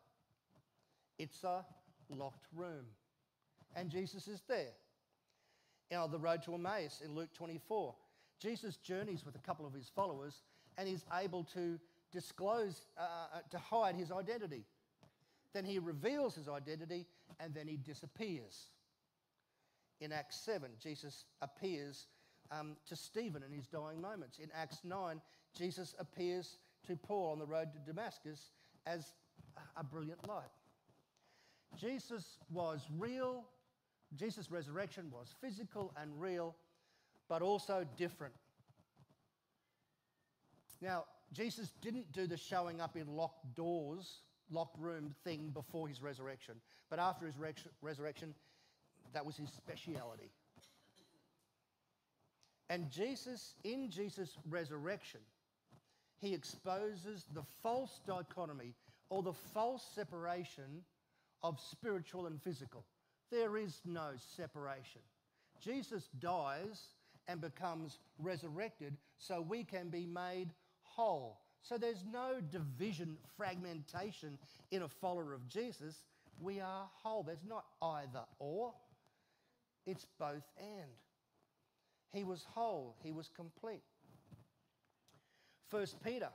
It's 1.20 1.44
a 1.44 1.66
locked 2.10 2.48
room. 2.56 2.86
And 3.76 3.90
Jesus 3.90 4.28
is 4.28 4.42
there. 4.48 4.74
Now, 5.92 6.08
the 6.08 6.20
road 6.20 6.42
to 6.44 6.54
Emmaus 6.54 7.02
in 7.04 7.16
Luke 7.16 7.34
24. 7.34 7.94
Jesus 8.40 8.78
journeys 8.78 9.26
with 9.26 9.36
a 9.36 9.40
couple 9.40 9.66
of 9.68 9.74
his 9.74 9.92
followers 9.96 10.42
and 10.78 10.88
is 10.90 11.04
able 11.22 11.44
to 11.54 11.80
disclose, 12.12 12.88
uh, 12.98 13.02
uh 13.02 13.40
to 13.52 13.60
hide 13.60 13.96
his 13.96 14.12
identity. 14.12 14.64
Then 15.54 15.66
he 15.66 15.80
reveals 15.80 16.36
his 16.36 16.48
identity 16.48 17.06
and 17.40 17.54
then 17.54 17.68
he 17.68 17.78
disappears 17.78 18.70
in 20.02 20.12
Acts 20.12 20.38
7, 20.44 20.72
Jesus 20.82 21.26
appears 21.42 22.08
um, 22.52 22.76
to 22.88 22.96
Stephen 22.96 23.44
in 23.44 23.54
his 23.54 23.68
dying 23.68 24.02
moments. 24.02 24.40
In 24.40 24.50
Acts 24.54 24.80
9, 24.84 25.22
Jesus 25.56 25.96
appears 26.00 26.58
to 26.88 26.96
Paul 26.96 27.32
on 27.32 27.40
the 27.40 27.46
road 27.46 27.72
to 27.74 27.80
Damascus 27.80 28.52
as 28.86 29.14
a 29.78 29.84
brilliant 29.84 30.28
light. 30.28 30.50
Jesus 31.80 32.38
was 32.50 32.82
real. 32.98 33.46
Jesus' 34.16 34.52
resurrection 34.52 35.10
was 35.12 35.34
physical 35.40 35.94
and 36.02 36.20
real, 36.20 36.56
but 37.30 37.42
also 37.42 37.86
different. 37.96 38.34
Now, 40.82 41.06
Jesus 41.32 41.72
didn't 41.82 42.12
do 42.12 42.28
the 42.28 42.36
showing 42.36 42.82
up 42.82 42.98
in 42.98 43.08
locked 43.08 43.56
doors, 43.56 44.22
locked 44.50 44.78
room 44.80 45.14
thing 45.24 45.52
before 45.54 45.88
his 45.88 46.02
resurrection, 46.02 46.56
but 46.90 47.00
after 47.00 47.26
his 47.26 47.36
resurrection, 47.82 48.34
that 49.14 49.26
was 49.26 49.38
his 49.38 49.50
speciality. 49.50 50.32
And 52.70 52.90
Jesus, 52.90 53.56
in 53.64 53.90
Jesus' 53.90 54.38
resurrection, 54.50 55.20
he 56.22 56.34
exposes 56.34 57.26
the 57.34 57.44
false 57.62 58.00
dichotomy 58.08 58.74
or 59.10 59.24
the 59.24 59.34
false 59.34 59.86
separation 59.94 60.84
of 61.44 61.60
spiritual 61.60 62.28
and 62.28 62.42
physical. 62.42 62.86
There 63.32 63.58
is 63.58 63.82
no 63.86 64.12
separation. 64.38 65.02
Jesus 65.60 66.10
dies 66.20 66.82
and 67.28 67.42
becomes 67.42 68.00
resurrected 68.20 68.96
so 69.18 69.42
we 69.42 69.64
can 69.64 69.90
be 69.90 70.06
made 70.06 70.50
whole. 70.82 71.40
So 71.62 71.78
there's 71.78 72.04
no 72.12 72.42
division, 72.52 73.18
fragmentation 73.38 74.38
in 74.72 74.84
a 74.84 74.88
follower 74.88 75.34
of 75.34 75.48
Jesus. 75.48 76.04
We 76.40 76.60
are 76.60 76.90
whole. 77.04 77.24
There's 77.24 77.46
not 77.48 77.66
either 77.82 78.24
or. 78.40 78.74
It's 79.86 80.06
both 80.20 80.48
and. 80.58 80.92
He 82.14 82.24
was 82.24 82.46
whole, 82.54 82.96
he 83.04 83.12
was 83.12 83.30
complete. 83.36 83.84
First 85.70 86.04
Peter 86.04 86.30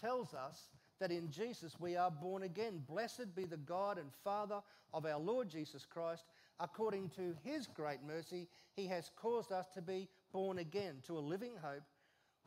tells 0.00 0.32
us 0.32 0.70
that 0.98 1.10
in 1.10 1.30
Jesus 1.30 1.76
we 1.78 1.96
are 1.96 2.10
born 2.10 2.42
again. 2.42 2.82
Blessed 2.88 3.34
be 3.34 3.44
the 3.44 3.58
God 3.58 3.98
and 3.98 4.10
Father 4.24 4.60
of 4.94 5.04
our 5.04 5.18
Lord 5.18 5.50
Jesus 5.50 5.84
Christ. 5.84 6.24
According 6.58 7.10
to 7.10 7.36
his 7.44 7.66
great 7.66 7.98
mercy, 8.06 8.48
he 8.74 8.86
has 8.86 9.10
caused 9.14 9.52
us 9.52 9.66
to 9.74 9.82
be 9.82 10.08
born 10.32 10.58
again 10.58 10.96
to 11.06 11.18
a 11.18 11.20
living 11.20 11.52
hope. 11.62 11.82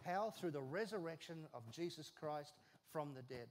How? 0.03 0.31
Through 0.31 0.51
the 0.51 0.61
resurrection 0.61 1.45
of 1.53 1.69
Jesus 1.69 2.11
Christ 2.19 2.53
from 2.91 3.13
the 3.13 3.21
dead. 3.21 3.47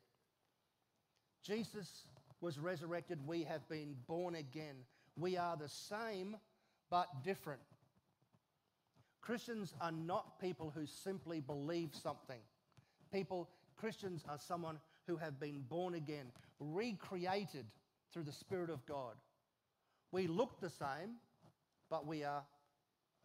Jesus 1.44 2.04
was 2.40 2.58
resurrected. 2.58 3.18
We 3.26 3.44
have 3.44 3.68
been 3.68 3.94
born 4.08 4.34
again. 4.34 4.74
We 5.16 5.36
are 5.36 5.56
the 5.56 5.68
same 5.68 6.36
but 6.90 7.22
different. 7.24 7.60
Christians 9.20 9.74
are 9.80 9.92
not 9.92 10.40
people 10.40 10.72
who 10.74 10.86
simply 10.86 11.40
believe 11.40 11.90
something. 11.94 12.40
People, 13.12 13.48
Christians 13.76 14.24
are 14.28 14.38
someone 14.38 14.78
who 15.06 15.16
have 15.16 15.38
been 15.38 15.62
born 15.68 15.94
again, 15.94 16.26
recreated 16.60 17.66
through 18.12 18.22
the 18.22 18.32
Spirit 18.32 18.70
of 18.70 18.84
God. 18.86 19.14
We 20.12 20.26
look 20.26 20.60
the 20.60 20.70
same, 20.70 21.16
but 21.90 22.06
we 22.06 22.24
are 22.24 22.42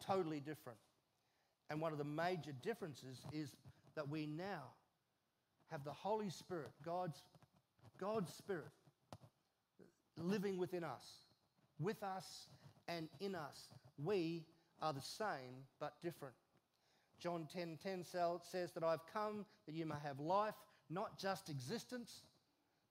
totally 0.06 0.40
different. 0.40 0.80
And 1.70 1.80
one 1.80 1.92
of 1.92 1.98
the 1.98 2.04
major 2.04 2.52
differences 2.62 3.22
is 3.32 3.56
that 3.96 4.10
we 4.10 4.26
now 4.26 4.64
have 5.72 5.84
the 5.84 5.94
Holy 5.94 6.30
Spirit, 6.30 6.72
God's, 6.86 7.22
God's 8.00 8.34
Spirit, 8.34 8.72
living 10.18 10.58
within 10.58 10.84
us, 10.84 11.06
with 11.80 12.04
us 12.04 12.48
and 12.88 13.10
in 13.20 13.36
us. 13.36 13.70
We 14.04 14.46
are 14.82 14.94
the 14.94 15.02
same 15.02 15.66
but 15.80 15.94
different. 16.02 16.36
John 17.20 17.48
10:10 17.54 17.78
10, 17.82 18.06
10 18.06 18.40
says 18.44 18.72
that 18.74 18.84
I've 18.84 19.06
come 19.14 19.46
that 19.66 19.74
you 19.74 19.86
may 19.86 20.00
have 20.04 20.20
life, 20.20 20.56
not 20.90 21.18
just 21.18 21.50
existence, 21.50 22.24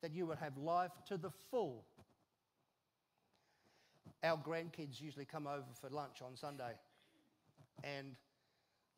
that 0.00 0.12
you 0.12 0.26
would 0.26 0.38
have 0.38 0.56
life 0.56 0.92
to 1.06 1.16
the 1.16 1.30
full. 1.50 1.84
Our 4.22 4.38
grandkids 4.38 5.00
usually 5.00 5.24
come 5.24 5.46
over 5.46 5.64
for 5.80 5.90
lunch 5.90 6.22
on 6.22 6.36
Sunday, 6.36 6.72
and 7.84 8.16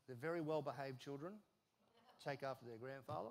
they're 0.07 0.17
very 0.17 0.41
well 0.41 0.63
behaved 0.63 1.01
children, 1.01 1.33
take 2.23 2.43
after 2.43 2.67
their 2.67 2.77
grandfather. 2.79 3.31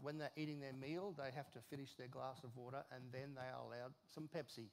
when 0.00 0.18
they're 0.18 0.30
eating 0.36 0.60
their 0.60 0.72
meal, 0.72 1.14
they 1.18 1.30
have 1.34 1.50
to 1.50 1.58
finish 1.70 1.94
their 1.96 2.08
glass 2.08 2.44
of 2.44 2.56
water 2.56 2.84
and 2.94 3.02
then 3.12 3.34
they 3.34 3.42
are 3.42 3.64
allowed 3.66 3.92
some 4.14 4.28
Pepsi. 4.34 4.68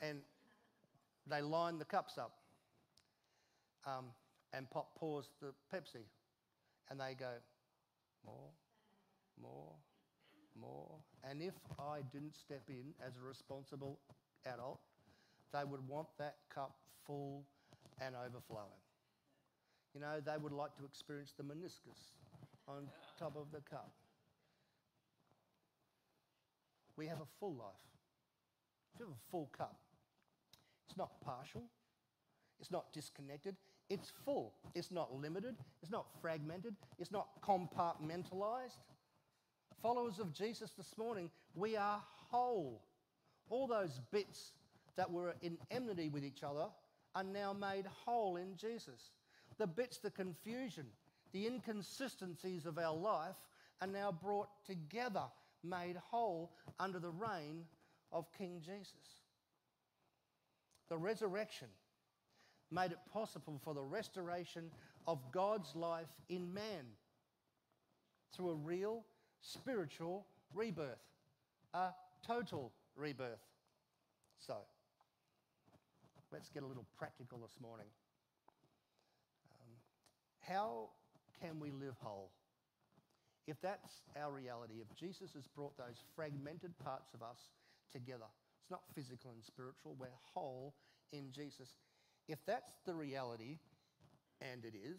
And 0.00 0.20
they 1.28 1.40
line 1.40 1.78
the 1.78 1.84
cups 1.84 2.18
up 2.18 2.32
um, 3.86 4.06
and 4.52 4.68
Pop 4.70 4.94
pours 4.96 5.30
the 5.40 5.52
Pepsi. 5.74 6.04
And 6.90 7.00
they 7.00 7.14
go, 7.18 7.32
more, 8.24 8.50
more, 9.40 9.72
more. 10.60 10.94
And 11.28 11.42
if 11.42 11.54
I 11.78 12.00
didn't 12.12 12.36
step 12.36 12.62
in 12.68 12.94
as 13.04 13.16
a 13.16 13.26
responsible 13.26 13.98
adult, 14.44 14.80
they 15.52 15.64
would 15.64 15.86
want 15.88 16.08
that 16.18 16.36
cup 16.52 16.76
full 17.06 17.44
and 18.00 18.14
overflowing. 18.14 18.82
You 19.94 20.00
know, 20.00 20.20
they 20.24 20.36
would 20.36 20.52
like 20.52 20.76
to 20.76 20.84
experience 20.84 21.32
the 21.36 21.42
meniscus 21.42 22.12
on 22.68 22.88
top 23.18 23.36
of 23.36 23.46
the 23.52 23.60
cup. 23.68 23.90
We 26.96 27.06
have 27.06 27.20
a 27.20 27.26
full 27.40 27.54
life. 27.54 27.74
If 28.94 29.00
you 29.00 29.06
have 29.06 29.14
a 29.14 29.30
full 29.30 29.50
cup, 29.56 29.78
it's 30.86 30.96
not 30.96 31.20
partial, 31.20 31.62
it's 32.60 32.70
not 32.70 32.92
disconnected, 32.92 33.56
it's 33.88 34.12
full. 34.24 34.54
It's 34.74 34.90
not 34.90 35.14
limited, 35.14 35.56
it's 35.82 35.92
not 35.92 36.06
fragmented, 36.20 36.74
it's 36.98 37.12
not 37.12 37.28
compartmentalized. 37.42 38.78
Followers 39.80 40.18
of 40.18 40.32
Jesus 40.32 40.72
this 40.76 40.96
morning, 40.98 41.30
we 41.54 41.76
are 41.76 42.02
whole. 42.30 42.82
All 43.48 43.66
those 43.66 44.00
bits 44.10 44.52
that 44.96 45.10
were 45.10 45.34
in 45.42 45.58
enmity 45.70 46.08
with 46.08 46.24
each 46.24 46.42
other 46.42 46.66
are 47.14 47.22
now 47.22 47.52
made 47.52 47.86
whole 48.04 48.36
in 48.36 48.56
Jesus. 48.56 49.12
The 49.58 49.66
bits, 49.66 49.98
the 49.98 50.10
confusion, 50.10 50.86
the 51.32 51.46
inconsistencies 51.46 52.66
of 52.66 52.78
our 52.78 52.94
life 52.94 53.36
are 53.80 53.86
now 53.86 54.10
brought 54.10 54.48
together, 54.66 55.24
made 55.62 55.96
whole 55.96 56.52
under 56.80 56.98
the 56.98 57.10
reign 57.10 57.64
of 58.10 58.26
King 58.36 58.60
Jesus. 58.64 59.25
The 60.88 60.96
resurrection 60.96 61.68
made 62.70 62.92
it 62.92 62.98
possible 63.12 63.60
for 63.64 63.74
the 63.74 63.82
restoration 63.82 64.70
of 65.06 65.18
God's 65.32 65.74
life 65.74 66.08
in 66.28 66.52
man 66.52 66.84
through 68.34 68.50
a 68.50 68.54
real 68.54 69.04
spiritual 69.40 70.26
rebirth, 70.54 71.02
a 71.74 71.88
total 72.26 72.72
rebirth. 72.96 73.42
So, 74.38 74.56
let's 76.32 76.48
get 76.50 76.62
a 76.62 76.66
little 76.66 76.86
practical 76.98 77.38
this 77.38 77.56
morning. 77.60 77.86
Um, 79.54 79.72
how 80.40 80.90
can 81.40 81.60
we 81.60 81.70
live 81.70 81.94
whole? 82.00 82.30
If 83.46 83.60
that's 83.60 84.02
our 84.20 84.32
reality, 84.32 84.74
if 84.80 84.96
Jesus 84.96 85.32
has 85.34 85.46
brought 85.46 85.76
those 85.76 86.02
fragmented 86.16 86.76
parts 86.78 87.14
of 87.14 87.22
us 87.22 87.38
together, 87.92 88.26
it's 88.66 88.70
not 88.72 88.82
physical 88.96 89.30
and 89.30 89.44
spiritual, 89.44 89.94
we're 89.96 90.08
whole 90.34 90.74
in 91.12 91.30
Jesus. 91.30 91.68
If 92.26 92.38
that's 92.46 92.72
the 92.84 92.94
reality, 92.94 93.58
and 94.40 94.64
it 94.64 94.74
is, 94.74 94.98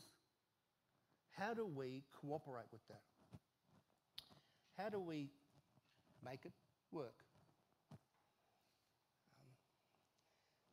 how 1.32 1.54
do 1.54 1.66
we 1.66 2.04
cooperate 2.22 2.68
with 2.72 2.80
that? 2.88 3.02
How 4.78 4.88
do 4.88 5.02
we 5.02 5.32
make 6.24 6.46
it 6.46 6.54
work? 6.94 7.16
Um, 7.92 7.98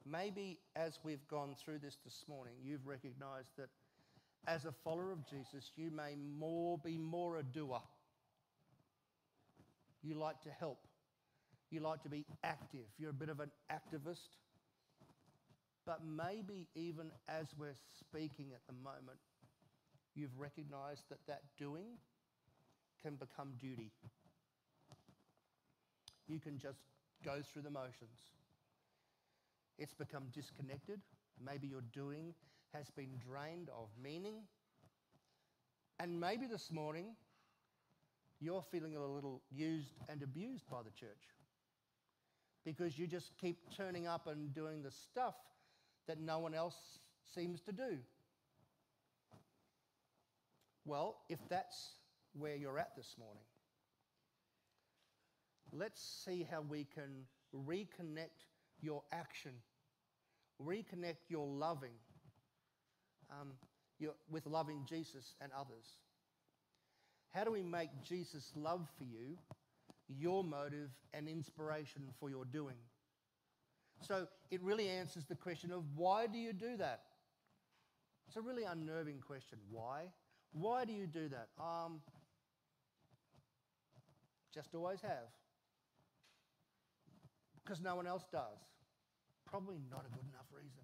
maybe 0.06 0.60
as 0.76 1.00
we've 1.02 1.26
gone 1.26 1.56
through 1.64 1.78
this 1.78 1.98
this 2.04 2.24
morning, 2.28 2.54
you've 2.62 2.86
recognized 2.86 3.48
that 3.58 3.70
as 4.46 4.66
a 4.66 4.72
follower 4.84 5.10
of 5.10 5.28
Jesus, 5.28 5.72
you 5.74 5.90
may 5.90 6.14
more 6.38 6.78
be 6.78 6.96
more 6.96 7.38
a 7.38 7.42
doer. 7.42 7.82
You 10.04 10.14
like 10.14 10.40
to 10.42 10.50
help. 10.50 10.86
You 11.74 11.80
like 11.80 12.04
to 12.04 12.08
be 12.08 12.24
active. 12.44 12.86
You're 12.98 13.10
a 13.10 13.12
bit 13.12 13.28
of 13.28 13.40
an 13.40 13.50
activist. 13.68 14.38
But 15.84 16.02
maybe 16.06 16.68
even 16.76 17.10
as 17.28 17.48
we're 17.58 17.74
speaking 17.98 18.52
at 18.54 18.60
the 18.68 18.74
moment, 18.74 19.18
you've 20.14 20.38
recognized 20.38 21.02
that 21.08 21.18
that 21.26 21.42
doing 21.58 21.86
can 23.02 23.16
become 23.16 23.54
duty. 23.58 23.90
You 26.28 26.38
can 26.38 26.58
just 26.58 26.78
go 27.24 27.40
through 27.52 27.62
the 27.62 27.70
motions. 27.70 28.20
It's 29.76 29.94
become 29.94 30.26
disconnected. 30.32 31.00
Maybe 31.44 31.66
your 31.66 31.82
doing 31.92 32.34
has 32.72 32.88
been 32.90 33.18
drained 33.18 33.68
of 33.76 33.88
meaning. 34.00 34.44
And 35.98 36.20
maybe 36.20 36.46
this 36.46 36.70
morning 36.70 37.16
you're 38.38 38.62
feeling 38.62 38.94
a 38.94 39.04
little 39.04 39.42
used 39.50 39.90
and 40.08 40.22
abused 40.22 40.70
by 40.70 40.78
the 40.84 40.90
church 40.92 41.34
because 42.64 42.98
you 42.98 43.06
just 43.06 43.32
keep 43.40 43.58
turning 43.76 44.06
up 44.06 44.26
and 44.26 44.54
doing 44.54 44.82
the 44.82 44.90
stuff 44.90 45.34
that 46.06 46.20
no 46.20 46.38
one 46.38 46.54
else 46.54 46.76
seems 47.34 47.60
to 47.62 47.72
do. 47.72 47.98
Well, 50.84 51.16
if 51.28 51.38
that's 51.48 51.92
where 52.38 52.56
you're 52.56 52.78
at 52.78 52.96
this 52.96 53.14
morning, 53.18 53.44
let's 55.72 56.02
see 56.24 56.46
how 56.50 56.60
we 56.60 56.86
can 56.94 57.24
reconnect 57.66 58.46
your 58.80 59.02
action, 59.12 59.52
reconnect 60.62 61.30
your 61.30 61.46
loving 61.46 61.94
um, 63.30 63.52
your, 63.98 64.12
with 64.30 64.46
loving 64.46 64.84
Jesus 64.88 65.34
and 65.40 65.50
others. 65.58 65.86
How 67.30 67.44
do 67.44 67.50
we 67.50 67.62
make 67.62 67.90
Jesus' 68.02 68.52
love 68.54 68.88
for 68.96 69.04
you 69.04 69.36
your 70.08 70.44
motive 70.44 70.90
and 71.12 71.28
inspiration 71.28 72.02
for 72.18 72.30
your 72.30 72.44
doing? 72.44 72.76
So 74.00 74.26
it 74.50 74.62
really 74.62 74.88
answers 74.88 75.24
the 75.24 75.34
question 75.34 75.72
of 75.72 75.82
why 75.96 76.26
do 76.26 76.38
you 76.38 76.52
do 76.52 76.76
that? 76.76 77.02
It's 78.26 78.36
a 78.36 78.40
really 78.40 78.64
unnerving 78.64 79.20
question. 79.20 79.58
Why? 79.70 80.04
Why 80.52 80.84
do 80.84 80.92
you 80.92 81.06
do 81.06 81.28
that? 81.28 81.48
Um, 81.62 82.00
just 84.52 84.74
always 84.74 85.00
have. 85.00 85.28
Because 87.62 87.80
no 87.80 87.96
one 87.96 88.06
else 88.06 88.24
does. 88.30 88.58
Probably 89.46 89.78
not 89.90 90.04
a 90.06 90.10
good 90.10 90.26
enough 90.28 90.46
reason. 90.52 90.82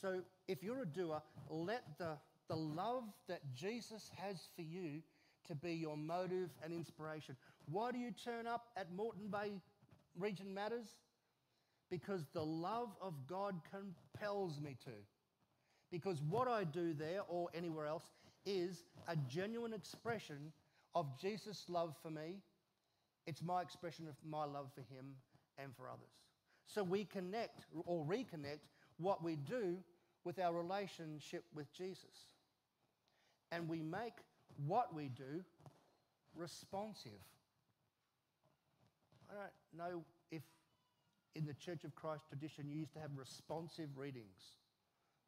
So 0.00 0.20
if 0.46 0.62
you're 0.62 0.82
a 0.82 0.86
doer, 0.86 1.20
let 1.50 1.98
the, 1.98 2.16
the 2.48 2.56
love 2.56 3.04
that 3.28 3.40
Jesus 3.54 4.10
has 4.16 4.36
for 4.54 4.62
you 4.62 5.02
to 5.48 5.54
be 5.54 5.72
your 5.72 5.96
motive 5.96 6.50
and 6.62 6.72
inspiration. 6.72 7.36
Why 7.70 7.92
do 7.92 7.98
you 7.98 8.10
turn 8.10 8.46
up 8.46 8.68
at 8.76 8.92
Moreton 8.92 9.28
Bay 9.28 9.52
Region 10.18 10.52
Matters? 10.52 10.96
because 11.90 12.26
the 12.32 12.44
love 12.44 12.90
of 13.00 13.14
God 13.26 13.60
compels 13.70 14.60
me 14.60 14.76
to. 14.84 14.90
Because 15.90 16.22
what 16.28 16.48
I 16.48 16.64
do 16.64 16.92
there 16.92 17.22
or 17.28 17.48
anywhere 17.54 17.86
else 17.86 18.04
is 18.44 18.84
a 19.08 19.16
genuine 19.16 19.72
expression 19.72 20.52
of 20.94 21.18
Jesus' 21.18 21.64
love 21.68 21.94
for 22.02 22.10
me. 22.10 22.36
It's 23.26 23.42
my 23.42 23.62
expression 23.62 24.06
of 24.06 24.14
my 24.24 24.44
love 24.44 24.70
for 24.74 24.82
Him 24.82 25.14
and 25.58 25.74
for 25.76 25.88
others. 25.88 26.12
So 26.66 26.82
we 26.82 27.04
connect 27.04 27.64
or 27.86 28.04
reconnect 28.04 28.68
what 28.98 29.24
we 29.24 29.36
do 29.36 29.78
with 30.24 30.38
our 30.38 30.52
relationship 30.52 31.44
with 31.54 31.72
Jesus. 31.72 32.34
And 33.50 33.66
we 33.68 33.80
make 33.80 34.12
what 34.66 34.94
we 34.94 35.08
do 35.08 35.42
responsive. 36.34 37.12
I 39.30 39.34
don't 39.34 39.92
know 39.92 40.04
if 40.30 40.42
in 41.34 41.44
the 41.44 41.54
Church 41.54 41.84
of 41.84 41.94
Christ 41.94 42.24
tradition, 42.28 42.68
you 42.68 42.78
used 42.78 42.94
to 42.94 43.00
have 43.00 43.10
responsive 43.16 43.88
readings. 43.96 44.54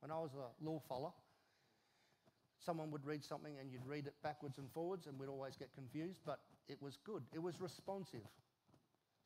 When 0.01 0.11
I 0.11 0.19
was 0.19 0.31
a 0.35 0.65
law 0.65 0.81
fella, 0.89 1.13
someone 2.65 2.91
would 2.91 3.05
read 3.05 3.23
something 3.25 3.55
and 3.61 3.71
you'd 3.71 3.87
read 3.87 4.07
it 4.07 4.15
backwards 4.23 4.59
and 4.59 4.71
forwards, 4.73 5.07
and 5.07 5.19
we'd 5.19 5.29
always 5.29 5.57
get 5.57 5.69
confused, 5.75 6.21
but 6.25 6.41
it 6.69 6.81
was 6.81 6.99
good. 7.05 7.23
It 7.35 7.43
was 7.43 7.61
responsive. 7.61 8.27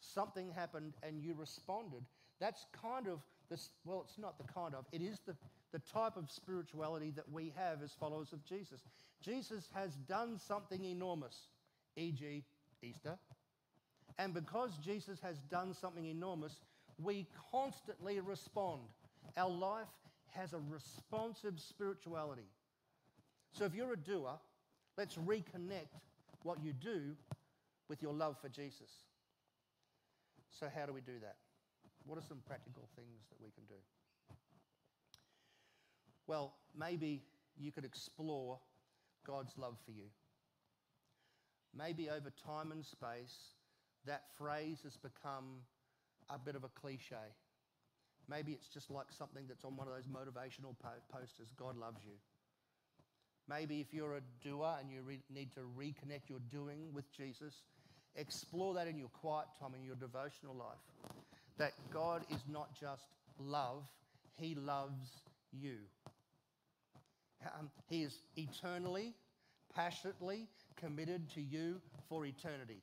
Something 0.00 0.50
happened 0.50 0.94
and 1.02 1.22
you 1.22 1.34
responded. 1.34 2.02
That's 2.40 2.66
kind 2.72 3.06
of 3.06 3.20
this, 3.48 3.70
well, 3.84 4.04
it's 4.04 4.18
not 4.18 4.38
the 4.38 4.52
kind 4.52 4.74
of, 4.74 4.84
it 4.92 5.00
is 5.00 5.20
the, 5.26 5.36
the 5.72 5.78
type 5.78 6.16
of 6.16 6.30
spirituality 6.30 7.12
that 7.14 7.30
we 7.30 7.52
have 7.56 7.82
as 7.82 7.92
followers 7.92 8.32
of 8.32 8.44
Jesus. 8.44 8.80
Jesus 9.22 9.68
has 9.74 9.94
done 10.08 10.38
something 10.38 10.84
enormous, 10.84 11.48
e.g., 11.96 12.44
Easter, 12.82 13.16
and 14.18 14.34
because 14.34 14.76
Jesus 14.84 15.20
has 15.20 15.38
done 15.50 15.74
something 15.74 16.06
enormous, 16.06 16.60
we 17.02 17.26
constantly 17.50 18.20
respond. 18.20 18.80
Our 19.36 19.50
life 19.50 19.88
has 20.30 20.52
a 20.52 20.60
responsive 20.70 21.58
spirituality. 21.58 22.48
So 23.52 23.64
if 23.64 23.74
you're 23.74 23.92
a 23.92 23.96
doer, 23.96 24.38
let's 24.96 25.16
reconnect 25.16 25.88
what 26.42 26.62
you 26.62 26.72
do 26.72 27.16
with 27.88 28.02
your 28.02 28.12
love 28.12 28.36
for 28.40 28.48
Jesus. 28.48 28.90
So, 30.50 30.68
how 30.74 30.86
do 30.86 30.92
we 30.92 31.00
do 31.00 31.18
that? 31.20 31.36
What 32.06 32.18
are 32.18 32.22
some 32.28 32.40
practical 32.46 32.88
things 32.94 33.24
that 33.30 33.40
we 33.42 33.50
can 33.50 33.64
do? 33.64 33.74
Well, 36.26 36.54
maybe 36.78 37.22
you 37.58 37.72
could 37.72 37.84
explore 37.84 38.58
God's 39.26 39.56
love 39.58 39.76
for 39.84 39.90
you. 39.90 40.04
maybe 41.76 42.08
over 42.08 42.30
time 42.46 42.70
and 42.70 42.84
space, 42.84 43.54
that 44.06 44.24
phrase 44.36 44.78
has 44.84 44.96
become 44.96 45.62
a 46.30 46.38
bit 46.38 46.56
of 46.56 46.64
a 46.64 46.68
cliche. 46.68 47.16
Maybe 48.28 48.52
it's 48.52 48.68
just 48.68 48.90
like 48.90 49.06
something 49.10 49.44
that's 49.46 49.64
on 49.64 49.76
one 49.76 49.86
of 49.86 49.94
those 49.94 50.06
motivational 50.06 50.74
po- 50.82 51.02
posters 51.12 51.52
God 51.58 51.76
loves 51.76 52.00
you. 52.04 52.14
Maybe 53.48 53.80
if 53.80 53.92
you're 53.92 54.16
a 54.16 54.22
doer 54.42 54.76
and 54.80 54.90
you 54.90 55.02
re- 55.02 55.20
need 55.32 55.52
to 55.52 55.60
reconnect 55.78 56.28
your 56.28 56.38
doing 56.50 56.92
with 56.94 57.04
Jesus, 57.14 57.62
explore 58.16 58.72
that 58.74 58.88
in 58.88 58.98
your 58.98 59.08
quiet 59.08 59.48
time, 59.60 59.74
in 59.74 59.84
your 59.84 59.96
devotional 59.96 60.54
life. 60.54 61.12
That 61.58 61.72
God 61.92 62.24
is 62.30 62.40
not 62.50 62.78
just 62.78 63.04
love, 63.38 63.84
He 64.36 64.54
loves 64.54 65.22
you. 65.52 65.76
Um, 67.58 67.70
he 67.88 68.02
is 68.02 68.18
eternally, 68.36 69.14
passionately 69.74 70.46
committed 70.76 71.28
to 71.34 71.42
you 71.42 71.80
for 72.08 72.24
eternity. 72.24 72.80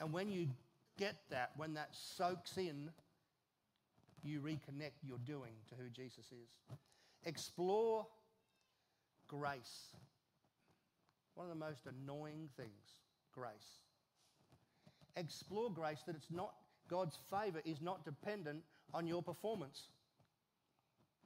And 0.00 0.12
when 0.12 0.30
you 0.30 0.48
get 0.98 1.16
that, 1.30 1.50
when 1.56 1.74
that 1.74 1.90
soaks 1.92 2.56
in, 2.56 2.90
you 4.22 4.40
reconnect 4.40 5.06
your 5.06 5.18
doing 5.24 5.52
to 5.68 5.74
who 5.74 5.88
Jesus 5.90 6.26
is. 6.32 6.76
Explore 7.24 8.06
grace. 9.28 9.94
One 11.34 11.46
of 11.46 11.58
the 11.58 11.64
most 11.64 11.86
annoying 11.86 12.48
things, 12.56 13.00
grace. 13.32 13.80
Explore 15.16 15.70
grace 15.70 16.02
that 16.06 16.16
it's 16.16 16.30
not, 16.30 16.54
God's 16.88 17.18
favor 17.30 17.60
is 17.64 17.80
not 17.80 18.04
dependent 18.04 18.62
on 18.94 19.06
your 19.06 19.22
performance. 19.22 19.88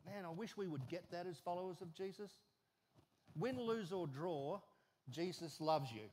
Man, 0.06 0.24
I 0.24 0.30
wish 0.30 0.56
we 0.56 0.66
would 0.66 0.88
get 0.88 1.10
that 1.12 1.26
as 1.26 1.36
followers 1.44 1.80
of 1.80 1.94
Jesus. 1.94 2.30
Win, 3.38 3.60
lose, 3.60 3.92
or 3.92 4.06
draw, 4.06 4.60
Jesus 5.10 5.60
loves 5.60 5.90
you. 5.92 6.08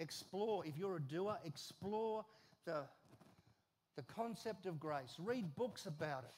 Explore, 0.00 0.64
if 0.66 0.78
you're 0.78 0.96
a 0.96 1.00
doer, 1.00 1.36
explore 1.44 2.24
the, 2.64 2.82
the 3.96 4.02
concept 4.02 4.64
of 4.64 4.80
grace. 4.80 5.14
Read 5.18 5.54
books 5.56 5.84
about 5.84 6.24
it. 6.24 6.34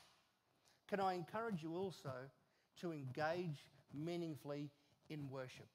Can 0.88 0.98
I 0.98 1.14
encourage 1.14 1.62
you 1.62 1.76
also 1.76 2.10
to 2.80 2.92
engage 2.92 3.64
meaningfully 3.94 4.68
in 5.10 5.30
worship? 5.30 5.68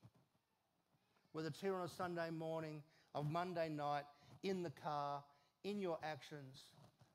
Whether 1.32 1.47
it's 1.47 1.62
here 1.62 1.76
on 1.76 1.86
a 1.86 1.89
Sunday 1.89 2.30
morning, 2.30 2.84
of 3.15 3.32
Monday 3.32 3.69
night, 3.69 4.04
in 4.43 4.63
the 4.63 4.69
car, 4.69 5.23
in 5.63 5.80
your 5.80 5.97
actions, 6.04 6.63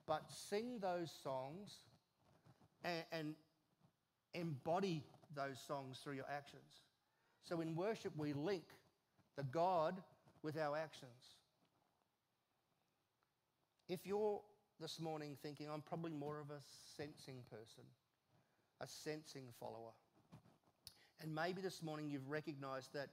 but 0.06 0.22
sing 0.30 0.78
those 0.80 1.12
songs 1.22 1.76
and, 2.82 3.04
and 3.12 3.34
embody 4.34 5.04
those 5.36 5.58
songs 5.66 5.98
through 6.02 6.14
your 6.14 6.30
actions. 6.34 6.80
So 7.44 7.60
in 7.60 7.76
worship, 7.76 8.12
we 8.16 8.32
link 8.32 8.64
the 9.36 9.44
God 9.44 10.02
with 10.42 10.58
our 10.58 10.76
actions. 10.76 11.36
If 13.88 14.06
you're 14.06 14.40
this 14.80 15.00
morning 15.00 15.36
thinking, 15.42 15.68
I'm 15.72 15.82
probably 15.82 16.12
more 16.12 16.40
of 16.40 16.50
a 16.50 16.60
sensing 16.96 17.42
person, 17.50 17.84
a 18.80 18.86
sensing 18.86 19.44
follower, 19.60 19.92
and 21.20 21.34
maybe 21.34 21.60
this 21.60 21.82
morning 21.82 22.10
you've 22.10 22.28
recognized 22.28 22.92
that 22.94 23.08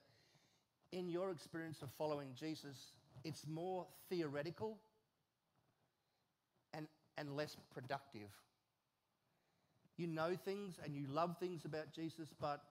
in 0.91 1.07
your 1.07 1.29
experience 1.29 1.81
of 1.83 1.89
following 1.97 2.29
Jesus, 2.33 2.93
it's 3.23 3.45
more 3.47 3.85
theoretical 4.09 4.77
and, 6.73 6.87
and 7.17 7.35
less 7.35 7.55
productive. 7.71 8.29
You 9.97 10.07
know 10.07 10.35
things 10.35 10.79
and 10.83 10.95
you 10.95 11.05
love 11.07 11.37
things 11.39 11.65
about 11.65 11.93
Jesus, 11.93 12.29
but 12.39 12.61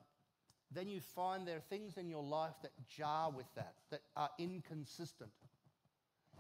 then 0.70 0.88
you 0.88 1.00
find 1.00 1.46
there 1.46 1.57
are 1.57 1.70
things 1.70 1.96
in 1.96 2.09
your 2.09 2.22
life 2.22 2.54
that 2.62 2.72
jar 2.88 3.31
with 3.31 3.46
that, 3.54 3.74
that 3.90 4.00
are 4.16 4.31
inconsistent. 4.38 5.31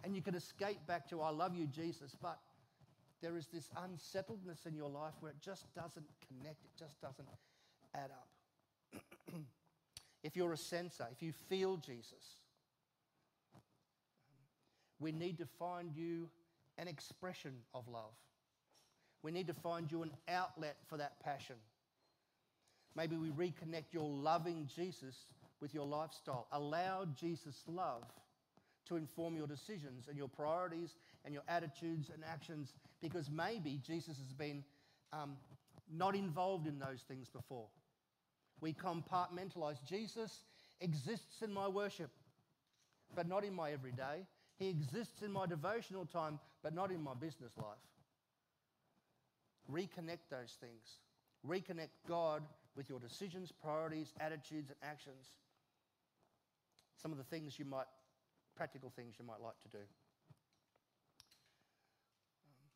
And 0.04 0.14
you 0.14 0.22
can 0.22 0.34
escape 0.34 0.86
back 0.86 1.08
to, 1.08 1.22
I 1.22 1.30
love 1.30 1.54
you, 1.54 1.66
Jesus, 1.66 2.14
but 2.20 2.38
there 3.20 3.36
is 3.36 3.46
this 3.46 3.68
unsettledness 3.76 4.66
in 4.66 4.74
your 4.74 4.88
life 4.88 5.14
where 5.20 5.30
it 5.30 5.40
just 5.40 5.72
doesn't 5.74 6.06
connect, 6.28 6.64
it 6.64 6.70
just 6.78 7.00
doesn't 7.00 7.26
add 7.94 8.10
up. 8.10 9.02
if 10.22 10.36
you're 10.36 10.52
a 10.52 10.58
sensor, 10.58 11.06
if 11.10 11.22
you 11.22 11.32
feel 11.48 11.76
Jesus, 11.76 12.38
we 15.00 15.10
need 15.10 15.38
to 15.38 15.46
find 15.46 15.94
you 15.94 16.28
an 16.76 16.86
expression 16.86 17.52
of 17.74 17.88
love. 17.88 18.14
We 19.22 19.32
need 19.32 19.48
to 19.48 19.54
find 19.54 19.90
you 19.90 20.02
an 20.02 20.10
outlet 20.28 20.76
for 20.86 20.96
that 20.98 21.18
passion. 21.20 21.56
Maybe 22.96 23.16
we 23.16 23.28
reconnect 23.30 23.92
your 23.92 24.08
loving 24.08 24.68
Jesus 24.74 25.14
with 25.60 25.74
your 25.74 25.86
lifestyle. 25.86 26.46
Allow 26.52 27.06
Jesus' 27.18 27.62
love 27.66 28.04
to 28.88 28.96
inform 28.96 29.36
your 29.36 29.46
decisions 29.46 30.08
and 30.08 30.16
your 30.16 30.28
priorities 30.28 30.94
and 31.24 31.34
your 31.34 31.42
attitudes 31.48 32.10
and 32.12 32.22
actions 32.24 32.72
because 33.00 33.30
maybe 33.30 33.80
Jesus 33.86 34.16
has 34.18 34.32
been 34.32 34.64
um, 35.12 35.36
not 35.92 36.14
involved 36.14 36.66
in 36.66 36.78
those 36.78 37.02
things 37.06 37.28
before. 37.28 37.66
We 38.60 38.72
compartmentalize. 38.72 39.76
Jesus 39.88 40.42
exists 40.80 41.42
in 41.42 41.52
my 41.52 41.68
worship, 41.68 42.10
but 43.14 43.28
not 43.28 43.44
in 43.44 43.54
my 43.54 43.72
everyday. 43.72 44.26
He 44.58 44.68
exists 44.68 45.22
in 45.22 45.30
my 45.30 45.46
devotional 45.46 46.06
time, 46.06 46.40
but 46.62 46.74
not 46.74 46.90
in 46.90 47.02
my 47.02 47.14
business 47.14 47.52
life. 47.56 47.78
Reconnect 49.70 50.26
those 50.30 50.56
things. 50.60 50.98
Reconnect 51.46 51.90
God 52.08 52.42
with 52.78 52.88
your 52.88 53.00
decisions, 53.00 53.50
priorities, 53.50 54.14
attitudes, 54.20 54.70
and 54.70 54.78
actions. 54.88 55.26
Some 57.02 57.10
of 57.10 57.18
the 57.18 57.24
things 57.24 57.58
you 57.58 57.64
might, 57.64 57.90
practical 58.56 58.92
things 58.94 59.16
you 59.18 59.26
might 59.26 59.42
like 59.42 59.58
to 59.62 59.68
do. 59.68 59.82
Um, 62.46 62.70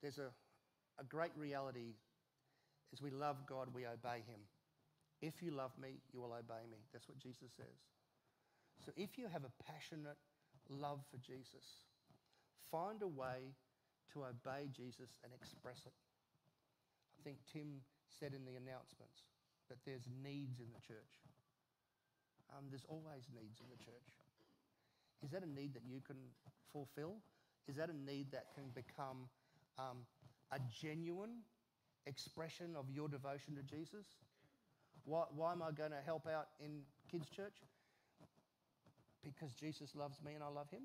there's 0.00 0.18
a, 0.18 0.30
a 1.00 1.04
great 1.04 1.32
reality 1.36 1.94
as 2.92 3.02
we 3.02 3.10
love 3.10 3.38
God, 3.48 3.68
we 3.74 3.86
obey 3.86 4.22
Him. 4.28 4.38
If 5.20 5.42
you 5.42 5.50
love 5.50 5.72
me, 5.80 5.98
you 6.12 6.20
will 6.20 6.32
obey 6.32 6.62
me. 6.70 6.78
That's 6.92 7.08
what 7.08 7.18
Jesus 7.18 7.50
says. 7.56 7.78
So 8.86 8.92
if 8.96 9.18
you 9.18 9.26
have 9.32 9.42
a 9.42 9.62
passionate 9.64 10.18
love 10.68 11.00
for 11.10 11.16
Jesus, 11.16 11.82
find 12.70 13.02
a 13.02 13.08
way 13.08 13.56
to 14.12 14.24
obey 14.24 14.68
Jesus 14.70 15.10
and 15.24 15.32
express 15.34 15.80
it. 15.86 15.94
I 17.18 17.22
think 17.24 17.38
Tim 17.52 17.82
said 18.18 18.34
in 18.34 18.44
the 18.44 18.56
announcements 18.56 19.24
that 19.68 19.78
there's 19.86 20.08
needs 20.22 20.60
in 20.60 20.68
the 20.72 20.82
church. 20.84 21.14
Um, 22.52 22.68
there's 22.68 22.84
always 22.88 23.24
needs 23.32 23.60
in 23.60 23.68
the 23.72 23.80
church. 23.80 24.08
Is 25.24 25.30
that 25.30 25.42
a 25.42 25.48
need 25.48 25.72
that 25.74 25.82
you 25.88 26.00
can 26.04 26.16
fulfill? 26.72 27.16
Is 27.68 27.76
that 27.76 27.88
a 27.88 27.96
need 27.96 28.32
that 28.32 28.52
can 28.54 28.64
become 28.74 29.28
um, 29.78 30.04
a 30.50 30.58
genuine 30.80 31.40
expression 32.06 32.74
of 32.76 32.90
your 32.90 33.08
devotion 33.08 33.54
to 33.56 33.62
Jesus? 33.62 34.06
Why, 35.04 35.24
why 35.34 35.52
am 35.52 35.62
I 35.62 35.70
going 35.70 35.90
to 35.90 36.02
help 36.04 36.26
out 36.26 36.48
in 36.60 36.82
kids' 37.10 37.28
church? 37.28 37.56
Because 39.24 39.52
Jesus 39.52 39.94
loves 39.94 40.20
me 40.24 40.34
and 40.34 40.42
I 40.42 40.48
love 40.48 40.70
him, 40.70 40.82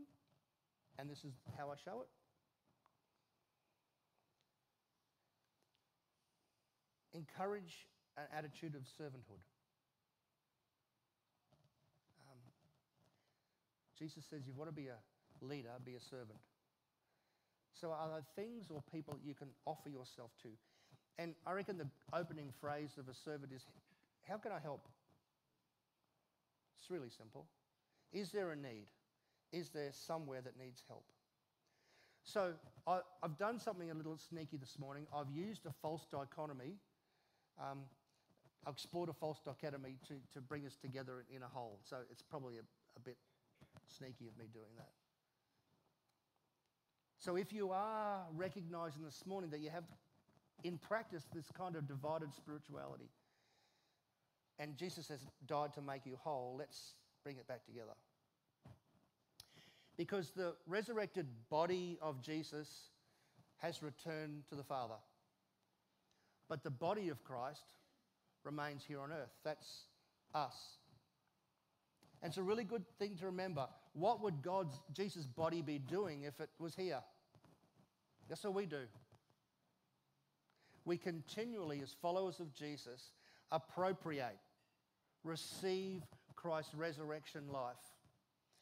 and 1.00 1.10
this 1.10 1.26
is 1.26 1.34
how 1.58 1.72
I 1.72 1.76
show 1.84 2.02
it. 2.02 2.08
Encourage 7.18 7.88
an 8.16 8.26
attitude 8.32 8.76
of 8.76 8.82
servanthood. 8.84 9.42
Um, 12.30 12.38
Jesus 13.98 14.24
says, 14.30 14.46
you 14.46 14.54
want 14.56 14.70
to 14.70 14.76
be 14.76 14.88
a 14.88 15.46
leader, 15.46 15.70
be 15.84 15.96
a 15.96 16.00
servant. 16.00 16.40
So, 17.74 17.90
are 17.92 18.10
there 18.10 18.24
things 18.36 18.66
or 18.70 18.84
people 18.92 19.20
you 19.24 19.34
can 19.34 19.50
offer 19.66 19.90
yourself 19.90 20.32
to? 20.44 20.50
And 21.20 21.34
I 21.46 21.54
reckon 21.54 21.78
the 21.78 21.88
opening 22.14 22.52
phrase 22.60 22.92
of 23.00 23.08
a 23.08 23.14
servant 23.14 23.52
is, 23.54 23.66
How 24.28 24.38
can 24.38 24.52
I 24.52 24.60
help? 24.60 24.88
It's 26.80 26.90
really 26.90 27.10
simple. 27.10 27.48
Is 28.14 28.32
there 28.32 28.52
a 28.52 28.56
need? 28.56 28.88
Is 29.52 29.70
there 29.70 29.90
somewhere 29.92 30.42
that 30.42 30.58
needs 30.58 30.84
help? 30.88 31.06
So 32.24 32.54
I, 32.86 33.00
have 33.22 33.38
done 33.38 33.60
something 33.60 33.90
a 33.90 33.94
little 33.94 34.18
sneaky 34.18 34.58
this 34.58 34.78
morning. 34.80 35.08
I've 35.16 35.32
used 35.32 35.66
a 35.66 35.74
false 35.82 36.06
dichotomy. 36.12 36.76
Um, 37.60 37.80
I've 38.66 38.74
explored 38.74 39.10
a 39.10 39.14
false 39.14 39.40
dichotomy 39.46 39.98
to, 40.08 40.16
to 40.34 40.42
bring 40.42 40.66
us 40.66 40.76
together 40.76 41.26
in 41.34 41.42
a 41.44 41.48
whole. 41.48 41.80
So 41.84 41.98
it's 42.12 42.22
probably 42.22 42.58
a, 42.58 42.66
a 42.98 43.00
bit 43.00 43.18
sneaky 43.88 44.28
of 44.28 44.38
me 44.38 44.46
doing 44.54 44.72
that. 44.78 44.90
So 47.20 47.36
if 47.36 47.52
you 47.52 47.72
are 47.72 48.22
recognizing 48.36 49.04
this 49.04 49.26
morning 49.26 49.50
that 49.52 49.60
you 49.60 49.70
have 49.70 49.86
in 50.64 50.78
practice 50.78 51.26
this 51.34 51.46
kind 51.58 51.76
of 51.76 51.88
divided 51.88 52.34
spirituality, 52.34 53.10
and 54.60 54.76
Jesus 54.76 55.08
has 55.10 55.20
died 55.46 55.74
to 55.74 55.82
make 55.82 56.06
you 56.06 56.18
whole, 56.22 56.56
let's 56.58 56.94
bring 57.24 57.38
it 57.38 57.48
back 57.48 57.66
together. 57.66 57.94
Because 59.98 60.32
the 60.32 60.56
resurrected 60.68 61.28
body 61.50 61.98
of 62.02 62.22
Jesus 62.22 62.90
has 63.58 63.82
returned 63.82 64.44
to 64.50 64.56
the 64.56 64.64
Father. 64.64 64.96
But 66.50 66.64
the 66.64 66.70
body 66.70 67.10
of 67.10 67.24
Christ 67.24 67.66
remains 68.44 68.84
here 68.88 69.00
on 69.00 69.12
earth. 69.12 69.34
That's 69.44 69.84
us. 70.34 70.56
And 72.22 72.32
it's 72.32 72.38
a 72.38 72.44
really 72.44 72.64
good 72.64 72.86
thing 72.98 73.16
to 73.18 73.26
remember. 73.28 73.68
What 73.94 74.24
would 74.24 74.42
God's, 74.42 74.80
Jesus' 74.94 75.28
body 75.28 75.62
be 75.62 75.80
doing 75.80 76.24
if 76.24 76.40
it 76.40 76.50
was 76.60 76.76
here? 76.76 77.02
That's 78.28 78.44
what 78.44 78.56
we 78.56 78.66
do. 78.66 78.86
We 80.86 80.98
continually, 80.98 81.82
as 81.82 81.96
followers 82.02 82.40
of 82.40 82.54
Jesus, 82.54 83.12
appropriate, 83.52 84.38
receive 85.24 86.02
Christ's 86.36 86.76
resurrection 86.76 87.44
life. 87.52 87.76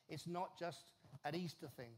It's 0.09 0.27
not 0.27 0.57
just 0.59 0.79
an 1.23 1.35
Easter 1.35 1.67
thing. 1.77 1.91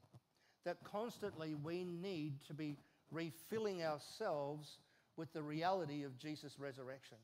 That 0.66 0.78
constantly 0.84 1.56
we 1.56 1.86
need 1.86 2.44
to 2.48 2.54
be 2.54 2.76
refilling 3.12 3.84
ourselves 3.84 4.80
with 5.18 5.34
the 5.34 5.42
reality 5.42 6.04
of 6.04 6.18
Jesus' 6.18 6.58
resurrection. 6.60 7.18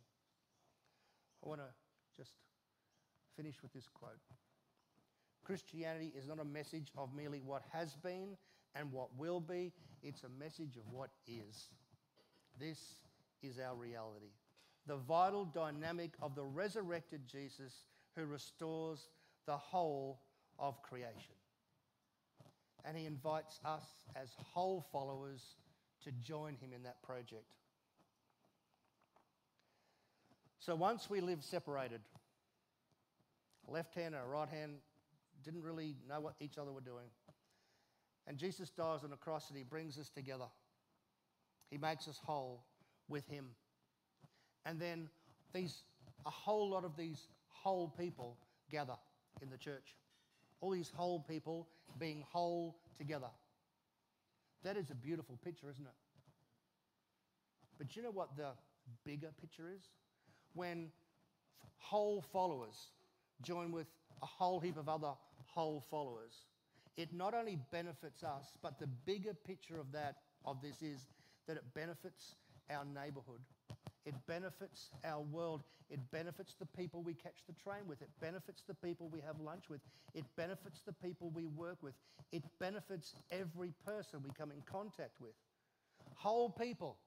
I 1.45 1.49
want 1.49 1.61
to 1.61 1.67
just 2.17 2.31
finish 3.37 3.61
with 3.61 3.71
this 3.73 3.87
quote 3.93 4.19
Christianity 5.43 6.11
is 6.17 6.27
not 6.27 6.39
a 6.39 6.45
message 6.45 6.91
of 6.97 7.13
merely 7.13 7.39
what 7.39 7.63
has 7.71 7.95
been 7.95 8.37
and 8.75 8.91
what 8.91 9.15
will 9.17 9.39
be, 9.39 9.71
it's 10.01 10.23
a 10.23 10.43
message 10.43 10.77
of 10.77 10.83
what 10.91 11.09
is. 11.27 11.69
This 12.59 12.79
is 13.41 13.59
our 13.59 13.75
reality. 13.75 14.31
The 14.87 14.95
vital 14.95 15.45
dynamic 15.45 16.11
of 16.21 16.35
the 16.35 16.43
resurrected 16.43 17.27
Jesus 17.27 17.73
who 18.15 18.25
restores 18.25 19.09
the 19.45 19.57
whole 19.57 20.21
of 20.59 20.81
creation. 20.81 21.35
And 22.85 22.97
he 22.97 23.05
invites 23.05 23.59
us 23.65 23.83
as 24.15 24.29
whole 24.53 24.85
followers 24.91 25.55
to 26.03 26.11
join 26.11 26.55
him 26.55 26.71
in 26.75 26.83
that 26.83 27.01
project. 27.03 27.53
So 30.65 30.75
once 30.75 31.09
we 31.09 31.19
lived 31.19 31.43
separated, 31.43 31.99
left 33.67 33.93
hand 33.95 34.15
and 34.15 34.31
right 34.31 34.47
hand 34.47 34.75
didn't 35.43 35.61
really 35.61 35.97
know 36.07 36.21
what 36.21 36.35
each 36.39 36.57
other 36.57 36.71
were 36.71 36.79
doing. 36.79 37.07
And 38.27 38.37
Jesus 38.37 38.69
dies 38.69 39.03
on 39.03 39.09
the 39.09 39.17
cross 39.17 39.49
and 39.49 39.57
he 39.57 39.65
brings 39.65 39.97
us 39.97 40.09
together. 40.09 40.45
He 41.69 41.77
makes 41.77 42.07
us 42.07 42.17
whole 42.23 42.63
with 43.09 43.27
him. 43.27 43.47
And 44.65 44.79
then 44.79 45.09
these 45.53 45.83
a 46.25 46.29
whole 46.29 46.69
lot 46.69 46.85
of 46.85 46.95
these 46.95 47.27
whole 47.49 47.89
people 47.89 48.37
gather 48.71 48.95
in 49.41 49.49
the 49.49 49.57
church. 49.57 49.97
All 50.61 50.71
these 50.71 50.91
whole 50.95 51.19
people 51.19 51.67
being 51.99 52.23
whole 52.31 52.77
together. 52.97 53.27
That 54.63 54.77
is 54.77 54.91
a 54.91 54.95
beautiful 54.95 55.37
picture, 55.43 55.69
isn't 55.69 55.85
it? 55.85 55.93
But 57.77 57.97
you 57.97 58.01
know 58.01 58.11
what 58.11 58.37
the 58.37 58.51
bigger 59.03 59.31
picture 59.41 59.69
is? 59.75 59.83
When 60.53 60.91
whole 61.77 62.21
followers 62.31 62.89
join 63.41 63.71
with 63.71 63.87
a 64.21 64.25
whole 64.25 64.59
heap 64.59 64.77
of 64.77 64.87
other 64.87 65.11
whole 65.47 65.83
followers, 65.89 66.45
it 66.97 67.13
not 67.13 67.33
only 67.33 67.57
benefits 67.71 68.23
us, 68.23 68.57
but 68.61 68.79
the 68.79 68.87
bigger 68.87 69.33
picture 69.33 69.79
of 69.79 69.91
that 69.91 70.17
of 70.45 70.61
this 70.61 70.81
is 70.81 71.07
that 71.47 71.57
it 71.57 71.63
benefits 71.73 72.35
our 72.69 72.85
neighborhood. 72.85 73.41
It 74.05 74.15
benefits 74.27 74.89
our 75.05 75.21
world. 75.21 75.63
It 75.89 75.99
benefits 76.11 76.55
the 76.59 76.65
people 76.65 77.01
we 77.01 77.13
catch 77.13 77.45
the 77.47 77.53
train 77.53 77.87
with. 77.87 78.01
It 78.01 78.09
benefits 78.19 78.63
the 78.67 78.73
people 78.73 79.09
we 79.09 79.21
have 79.21 79.39
lunch 79.39 79.69
with. 79.69 79.81
It 80.13 80.25
benefits 80.35 80.81
the 80.85 80.93
people 80.93 81.31
we 81.33 81.45
work 81.45 81.77
with. 81.81 81.93
It 82.31 82.43
benefits 82.59 83.13
every 83.31 83.73
person 83.85 84.21
we 84.23 84.31
come 84.37 84.51
in 84.51 84.61
contact 84.69 85.21
with. 85.21 85.33
Whole 86.15 86.49
people. 86.49 86.97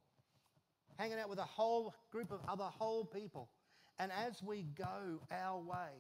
Hanging 0.99 1.19
out 1.19 1.29
with 1.29 1.39
a 1.39 1.45
whole 1.45 1.95
group 2.11 2.31
of 2.31 2.41
other 2.49 2.65
whole 2.65 3.05
people. 3.05 3.49
And 3.99 4.11
as 4.13 4.43
we 4.43 4.67
go 4.77 5.21
our 5.31 5.61
way, 5.61 5.91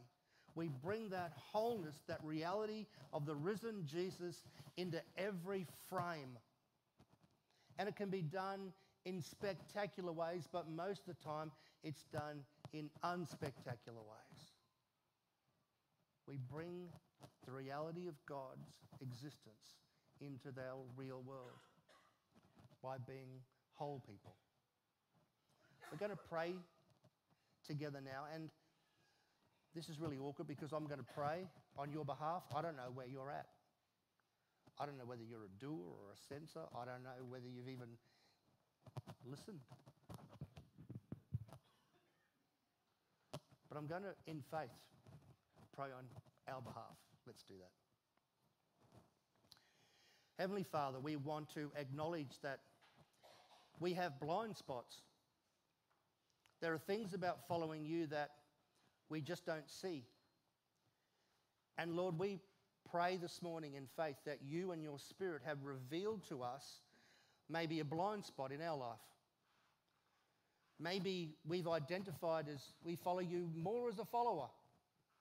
we 0.55 0.69
bring 0.83 1.11
that 1.11 1.33
wholeness, 1.37 2.03
that 2.09 2.19
reality 2.23 2.87
of 3.13 3.27
the 3.27 3.35
risen 3.35 3.85
Jesus 3.85 4.43
into 4.77 5.01
every 5.19 5.67
frame. 5.89 6.39
And 7.79 7.89
it 7.89 7.97
can 7.97 8.09
be 8.09 8.23
done 8.23 8.73
in 9.05 9.21
spectacular 9.21 10.13
ways, 10.13 10.49
but 10.51 10.69
most 10.69 11.03
of 11.07 11.15
the 11.17 11.25
time 11.25 11.53
it's 11.85 12.05
done 12.13 12.41
in 12.73 12.91
unspectacular 13.05 14.03
ways. 14.03 14.53
We 16.27 16.39
bring 16.51 16.89
the 17.45 17.53
reality 17.53 18.09
of 18.09 18.15
God's 18.27 18.67
existence 19.01 19.77
into 20.21 20.49
our 20.59 20.83
real 20.97 21.23
world 21.25 21.61
by 22.83 22.97
being 23.07 23.41
whole 23.75 24.03
people. 24.07 24.35
We're 25.91 25.99
going 25.99 26.11
to 26.11 26.25
pray 26.29 26.55
together 27.67 28.01
now, 28.05 28.25
and 28.35 28.51
this 29.75 29.89
is 29.89 30.01
really 30.01 30.19
awkward 30.19 30.49
because 30.49 30.73
I'm 30.73 30.87
going 30.87 30.99
to 30.99 31.07
pray 31.15 31.47
on 31.79 31.91
your 31.93 32.05
behalf. 32.05 32.43
I 32.55 32.63
don't 32.63 32.77
know 32.77 32.91
where 32.95 33.07
you're 33.07 33.31
at. 33.31 33.47
I 34.79 34.87
don't 34.87 34.99
know 34.99 35.07
whether 35.07 35.23
you're 35.23 35.45
a 35.45 35.61
doer 35.61 35.79
or 35.79 36.13
a 36.13 36.17
sensor. 36.29 36.67
I 36.75 36.85
don't 36.85 37.03
know 37.03 37.25
whether 37.29 37.47
you've 37.47 37.69
even 37.69 37.89
listened. 39.25 39.61
But 43.33 43.79
I'm 43.79 43.87
going 43.87 44.03
to, 44.03 44.15
in 44.27 44.43
faith, 44.51 44.71
pray 45.75 45.87
on 45.87 46.05
our 46.53 46.61
behalf. 46.61 46.97
Let's 47.27 47.43
do 47.43 47.55
that. 47.59 47.71
Heavenly 50.39 50.65
Father, 50.65 51.01
we 51.01 51.17
want 51.17 51.53
to 51.55 51.71
acknowledge 51.77 52.41
that 52.43 52.61
we 53.81 53.95
have 53.95 54.21
blind 54.21 54.57
spots. 54.57 55.03
There 56.61 56.73
are 56.73 56.79
things 56.79 57.15
about 57.15 57.47
following 57.49 57.85
you 57.85 58.07
that 58.09 58.31
we 59.09 59.21
just 59.21 59.45
don't 59.45 59.69
see. 59.69 60.05
And 61.79 61.95
Lord, 61.95 62.19
we 62.19 62.39
pray 62.91 63.19
this 63.19 63.43
morning 63.43 63.75
in 63.75 63.87
faith 63.97 64.17
that 64.25 64.39
you 64.43 64.73
and 64.73 64.83
your 64.83 64.99
Spirit 64.99 65.43
have 65.45 65.59
revealed 65.65 66.23
to 66.29 66.43
us 66.43 66.81
maybe 67.49 67.81
a 67.81 67.85
blind 67.85 68.25
spot 68.25 68.53
in 68.53 68.63
our 68.63 68.77
life. 68.77 68.99
Maybe 70.79 71.37
we've 71.47 71.69
identified 71.69 72.47
as 72.53 72.61
we 72.85 72.97
follow 72.97 73.21
you 73.21 73.49
more 73.55 73.89
as 73.89 73.99
a 73.99 74.05
follower, 74.05 74.49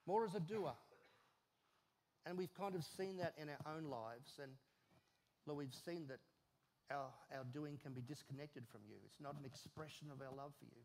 more 0.06 0.24
as 0.24 0.34
a 0.34 0.40
doer. 0.40 0.74
And 2.26 2.36
we've 2.36 2.52
kind 2.54 2.74
of 2.74 2.84
seen 2.96 3.18
that 3.18 3.34
in 3.40 3.48
our 3.48 3.76
own 3.76 3.84
lives. 3.84 4.38
And 4.42 4.52
Lord, 5.46 5.58
we've 5.58 5.74
seen 5.74 6.06
that 6.08 6.18
our, 6.90 7.08
our 7.36 7.44
doing 7.52 7.78
can 7.82 7.92
be 7.92 8.02
disconnected 8.02 8.64
from 8.70 8.80
you. 8.88 8.96
It's 9.04 9.20
not 9.20 9.34
an 9.38 9.44
expression 9.44 10.08
of 10.12 10.20
our 10.20 10.34
love 10.36 10.52
for 10.58 10.64
you. 10.64 10.82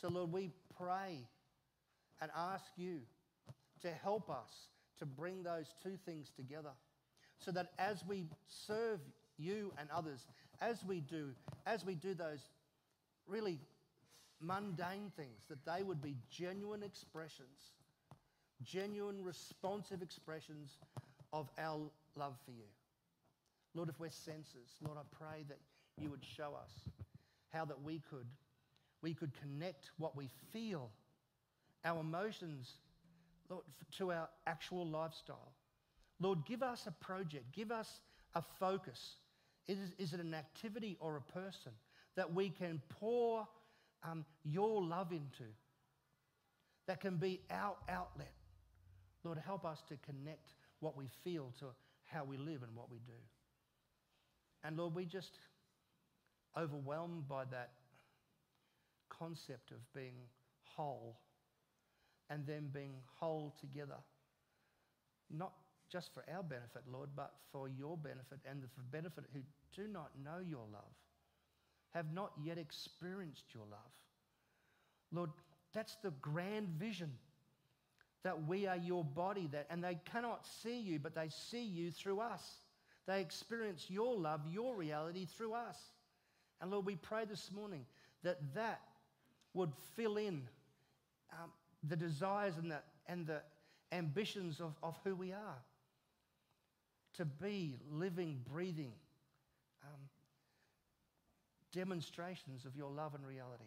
So, 0.00 0.08
Lord, 0.08 0.32
we 0.32 0.50
pray 0.78 1.26
and 2.20 2.30
ask 2.36 2.66
you 2.76 3.00
to 3.82 3.90
help 3.90 4.30
us 4.30 4.68
to 4.98 5.06
bring 5.06 5.42
those 5.42 5.74
two 5.82 5.96
things 6.04 6.30
together 6.36 6.70
so 7.38 7.52
that 7.52 7.68
as 7.78 8.04
we 8.06 8.26
serve 8.48 9.00
you 9.38 9.72
and 9.78 9.88
others, 9.90 10.26
as 10.60 10.84
we 10.84 11.00
do, 11.00 11.30
as 11.66 11.84
we 11.84 11.94
do 11.94 12.14
those 12.14 12.40
really 13.26 13.58
mundane 14.40 15.12
things, 15.16 15.44
that 15.48 15.64
they 15.64 15.82
would 15.82 16.02
be 16.02 16.16
genuine 16.30 16.82
expressions, 16.82 17.72
genuine 18.62 19.22
responsive 19.22 20.02
expressions 20.02 20.78
of 21.32 21.48
our 21.58 21.90
love 22.16 22.36
for 22.44 22.52
you. 22.52 22.66
Lord, 23.74 23.88
if 23.88 24.00
we're 24.00 24.08
sensors, 24.08 24.70
Lord, 24.84 24.98
I 24.98 25.16
pray 25.16 25.44
that 25.48 25.58
you 26.00 26.10
would 26.10 26.24
show 26.24 26.56
us 26.60 26.70
how 27.52 27.64
that 27.64 27.82
we 27.82 28.00
could 28.10 28.26
we 29.02 29.14
could 29.14 29.32
connect 29.40 29.90
what 29.98 30.16
we 30.16 30.28
feel, 30.52 30.90
our 31.84 32.00
emotions, 32.00 32.72
Lord, 33.48 33.64
to 33.98 34.12
our 34.12 34.28
actual 34.46 34.86
lifestyle. 34.86 35.52
Lord, 36.20 36.44
give 36.46 36.62
us 36.62 36.86
a 36.86 36.92
project, 37.04 37.52
give 37.52 37.70
us 37.70 38.00
a 38.34 38.42
focus 38.58 39.16
is, 39.68 39.78
is 39.98 40.14
it 40.14 40.20
an 40.20 40.34
activity 40.34 40.96
or 40.98 41.16
a 41.16 41.32
person 41.32 41.72
that 42.16 42.34
we 42.34 42.48
can 42.48 42.80
pour 42.88 43.46
um, 44.02 44.24
your 44.42 44.82
love 44.82 45.12
into? 45.12 45.44
That 46.86 47.00
can 47.00 47.16
be 47.16 47.42
our 47.50 47.76
outlet. 47.88 48.32
Lord, 49.22 49.38
help 49.44 49.66
us 49.66 49.82
to 49.90 49.96
connect 50.06 50.54
what 50.80 50.96
we 50.96 51.04
feel 51.22 51.52
to 51.60 51.66
how 52.06 52.24
we 52.24 52.38
live 52.38 52.62
and 52.62 52.74
what 52.74 52.90
we 52.90 52.96
do. 53.06 53.12
And 54.64 54.78
Lord, 54.78 54.94
we 54.94 55.04
just 55.04 55.38
overwhelmed 56.56 57.28
by 57.28 57.44
that 57.50 57.72
concept 59.18 59.70
of 59.70 59.78
being 59.94 60.14
whole 60.62 61.18
and 62.30 62.46
then 62.46 62.68
being 62.72 62.94
whole 63.18 63.54
together. 63.60 63.98
Not 65.30 65.52
just 65.90 66.12
for 66.12 66.24
our 66.34 66.42
benefit, 66.42 66.82
Lord, 66.90 67.10
but 67.16 67.32
for 67.52 67.68
your 67.68 67.96
benefit 67.96 68.38
and 68.48 68.62
the 68.62 68.68
benefit 68.90 69.24
who 69.32 69.40
do 69.74 69.88
not 69.88 70.10
know 70.22 70.40
your 70.46 70.66
love, 70.72 70.94
have 71.90 72.12
not 72.12 72.32
yet 72.42 72.58
experienced 72.58 73.44
your 73.54 73.64
love. 73.70 73.80
Lord, 75.10 75.30
that's 75.72 75.96
the 76.02 76.10
grand 76.20 76.68
vision 76.68 77.10
that 78.24 78.46
we 78.46 78.66
are 78.66 78.76
your 78.76 79.04
body 79.04 79.48
that 79.52 79.66
and 79.70 79.82
they 79.82 79.98
cannot 80.10 80.46
see 80.62 80.78
you 80.78 80.98
but 80.98 81.14
they 81.14 81.28
see 81.28 81.62
you 81.62 81.90
through 81.90 82.20
us 82.20 82.42
they 83.06 83.20
experience 83.20 83.86
your 83.88 84.16
love 84.16 84.40
your 84.50 84.74
reality 84.74 85.26
through 85.36 85.54
us 85.54 85.78
and 86.60 86.70
lord 86.70 86.84
we 86.84 86.96
pray 86.96 87.24
this 87.24 87.50
morning 87.54 87.84
that 88.24 88.38
that 88.54 88.80
would 89.58 89.72
fill 89.96 90.16
in 90.16 90.42
um, 91.32 91.50
the 91.88 91.96
desires 91.96 92.54
and 92.56 92.70
the, 92.70 92.78
and 93.06 93.26
the 93.26 93.40
ambitions 93.92 94.60
of, 94.60 94.72
of 94.82 94.96
who 95.04 95.14
we 95.14 95.32
are. 95.32 95.62
To 97.14 97.24
be 97.24 97.74
living, 97.90 98.40
breathing 98.50 98.92
um, 99.82 100.00
demonstrations 101.72 102.64
of 102.64 102.76
your 102.76 102.90
love 102.90 103.14
and 103.14 103.26
reality. 103.26 103.64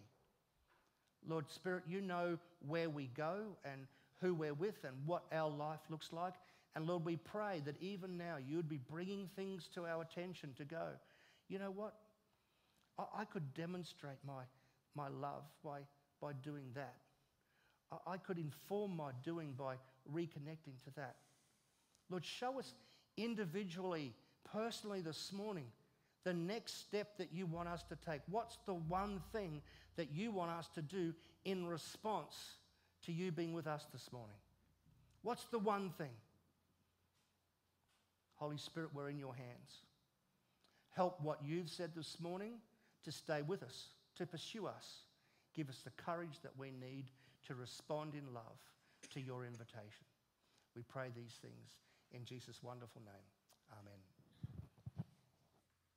Lord 1.27 1.49
Spirit, 1.49 1.83
you 1.87 2.01
know 2.01 2.37
where 2.65 2.89
we 2.89 3.09
go 3.15 3.57
and 3.65 3.87
who 4.21 4.33
we're 4.33 4.53
with 4.53 4.83
and 4.83 4.95
what 5.05 5.23
our 5.33 5.49
life 5.49 5.81
looks 5.89 6.13
like. 6.13 6.33
And 6.75 6.87
Lord, 6.87 7.03
we 7.03 7.17
pray 7.17 7.61
that 7.65 7.75
even 7.81 8.17
now 8.17 8.37
you'd 8.37 8.69
be 8.69 8.79
bringing 8.89 9.29
things 9.35 9.67
to 9.75 9.85
our 9.85 10.01
attention 10.01 10.53
to 10.57 10.63
go, 10.63 10.87
you 11.49 11.59
know 11.59 11.71
what? 11.71 11.93
I, 12.97 13.21
I 13.21 13.25
could 13.25 13.53
demonstrate 13.53 14.17
my, 14.25 14.43
my 14.95 15.07
love 15.07 15.43
by, 15.63 15.79
by 16.21 16.33
doing 16.43 16.65
that. 16.75 16.95
I, 17.91 18.13
I 18.13 18.17
could 18.17 18.37
inform 18.37 18.95
my 18.95 19.11
doing 19.23 19.53
by 19.57 19.75
reconnecting 20.13 20.81
to 20.85 20.93
that. 20.95 21.15
Lord, 22.09 22.25
show 22.25 22.59
us 22.59 22.73
individually, 23.17 24.13
personally 24.51 25.01
this 25.01 25.31
morning, 25.31 25.65
the 26.23 26.33
next 26.33 26.81
step 26.81 27.17
that 27.17 27.29
you 27.33 27.45
want 27.45 27.67
us 27.69 27.83
to 27.83 27.95
take. 27.95 28.21
What's 28.29 28.57
the 28.65 28.73
one 28.73 29.21
thing 29.31 29.61
that 29.95 30.11
you 30.13 30.31
want 30.31 30.51
us 30.51 30.69
to 30.75 30.81
do 30.81 31.13
in 31.45 31.65
response 31.65 32.35
to 33.05 33.11
you 33.11 33.31
being 33.31 33.53
with 33.53 33.67
us 33.67 33.85
this 33.91 34.11
morning? 34.11 34.35
What's 35.23 35.45
the 35.45 35.59
one 35.59 35.91
thing? 35.97 36.11
Holy 38.35 38.57
Spirit, 38.57 38.89
we're 38.93 39.09
in 39.09 39.19
your 39.19 39.35
hands. 39.35 39.85
Help 40.95 41.21
what 41.21 41.39
you've 41.43 41.69
said 41.69 41.91
this 41.95 42.19
morning 42.19 42.53
to 43.05 43.11
stay 43.11 43.41
with 43.41 43.63
us, 43.63 43.85
to 44.21 44.27
pursue 44.27 44.67
us. 44.67 45.05
Give 45.53 45.69
us 45.69 45.81
the 45.83 45.91
courage 45.91 46.39
that 46.43 46.57
we 46.57 46.71
need 46.71 47.05
to 47.47 47.55
respond 47.55 48.13
in 48.13 48.33
love 48.33 48.59
to 49.13 49.19
your 49.19 49.45
invitation. 49.45 50.05
We 50.75 50.83
pray 50.83 51.09
these 51.13 51.37
things 51.41 51.77
in 52.11 52.23
Jesus' 52.23 52.63
wonderful 52.63 53.01
name. 53.01 54.10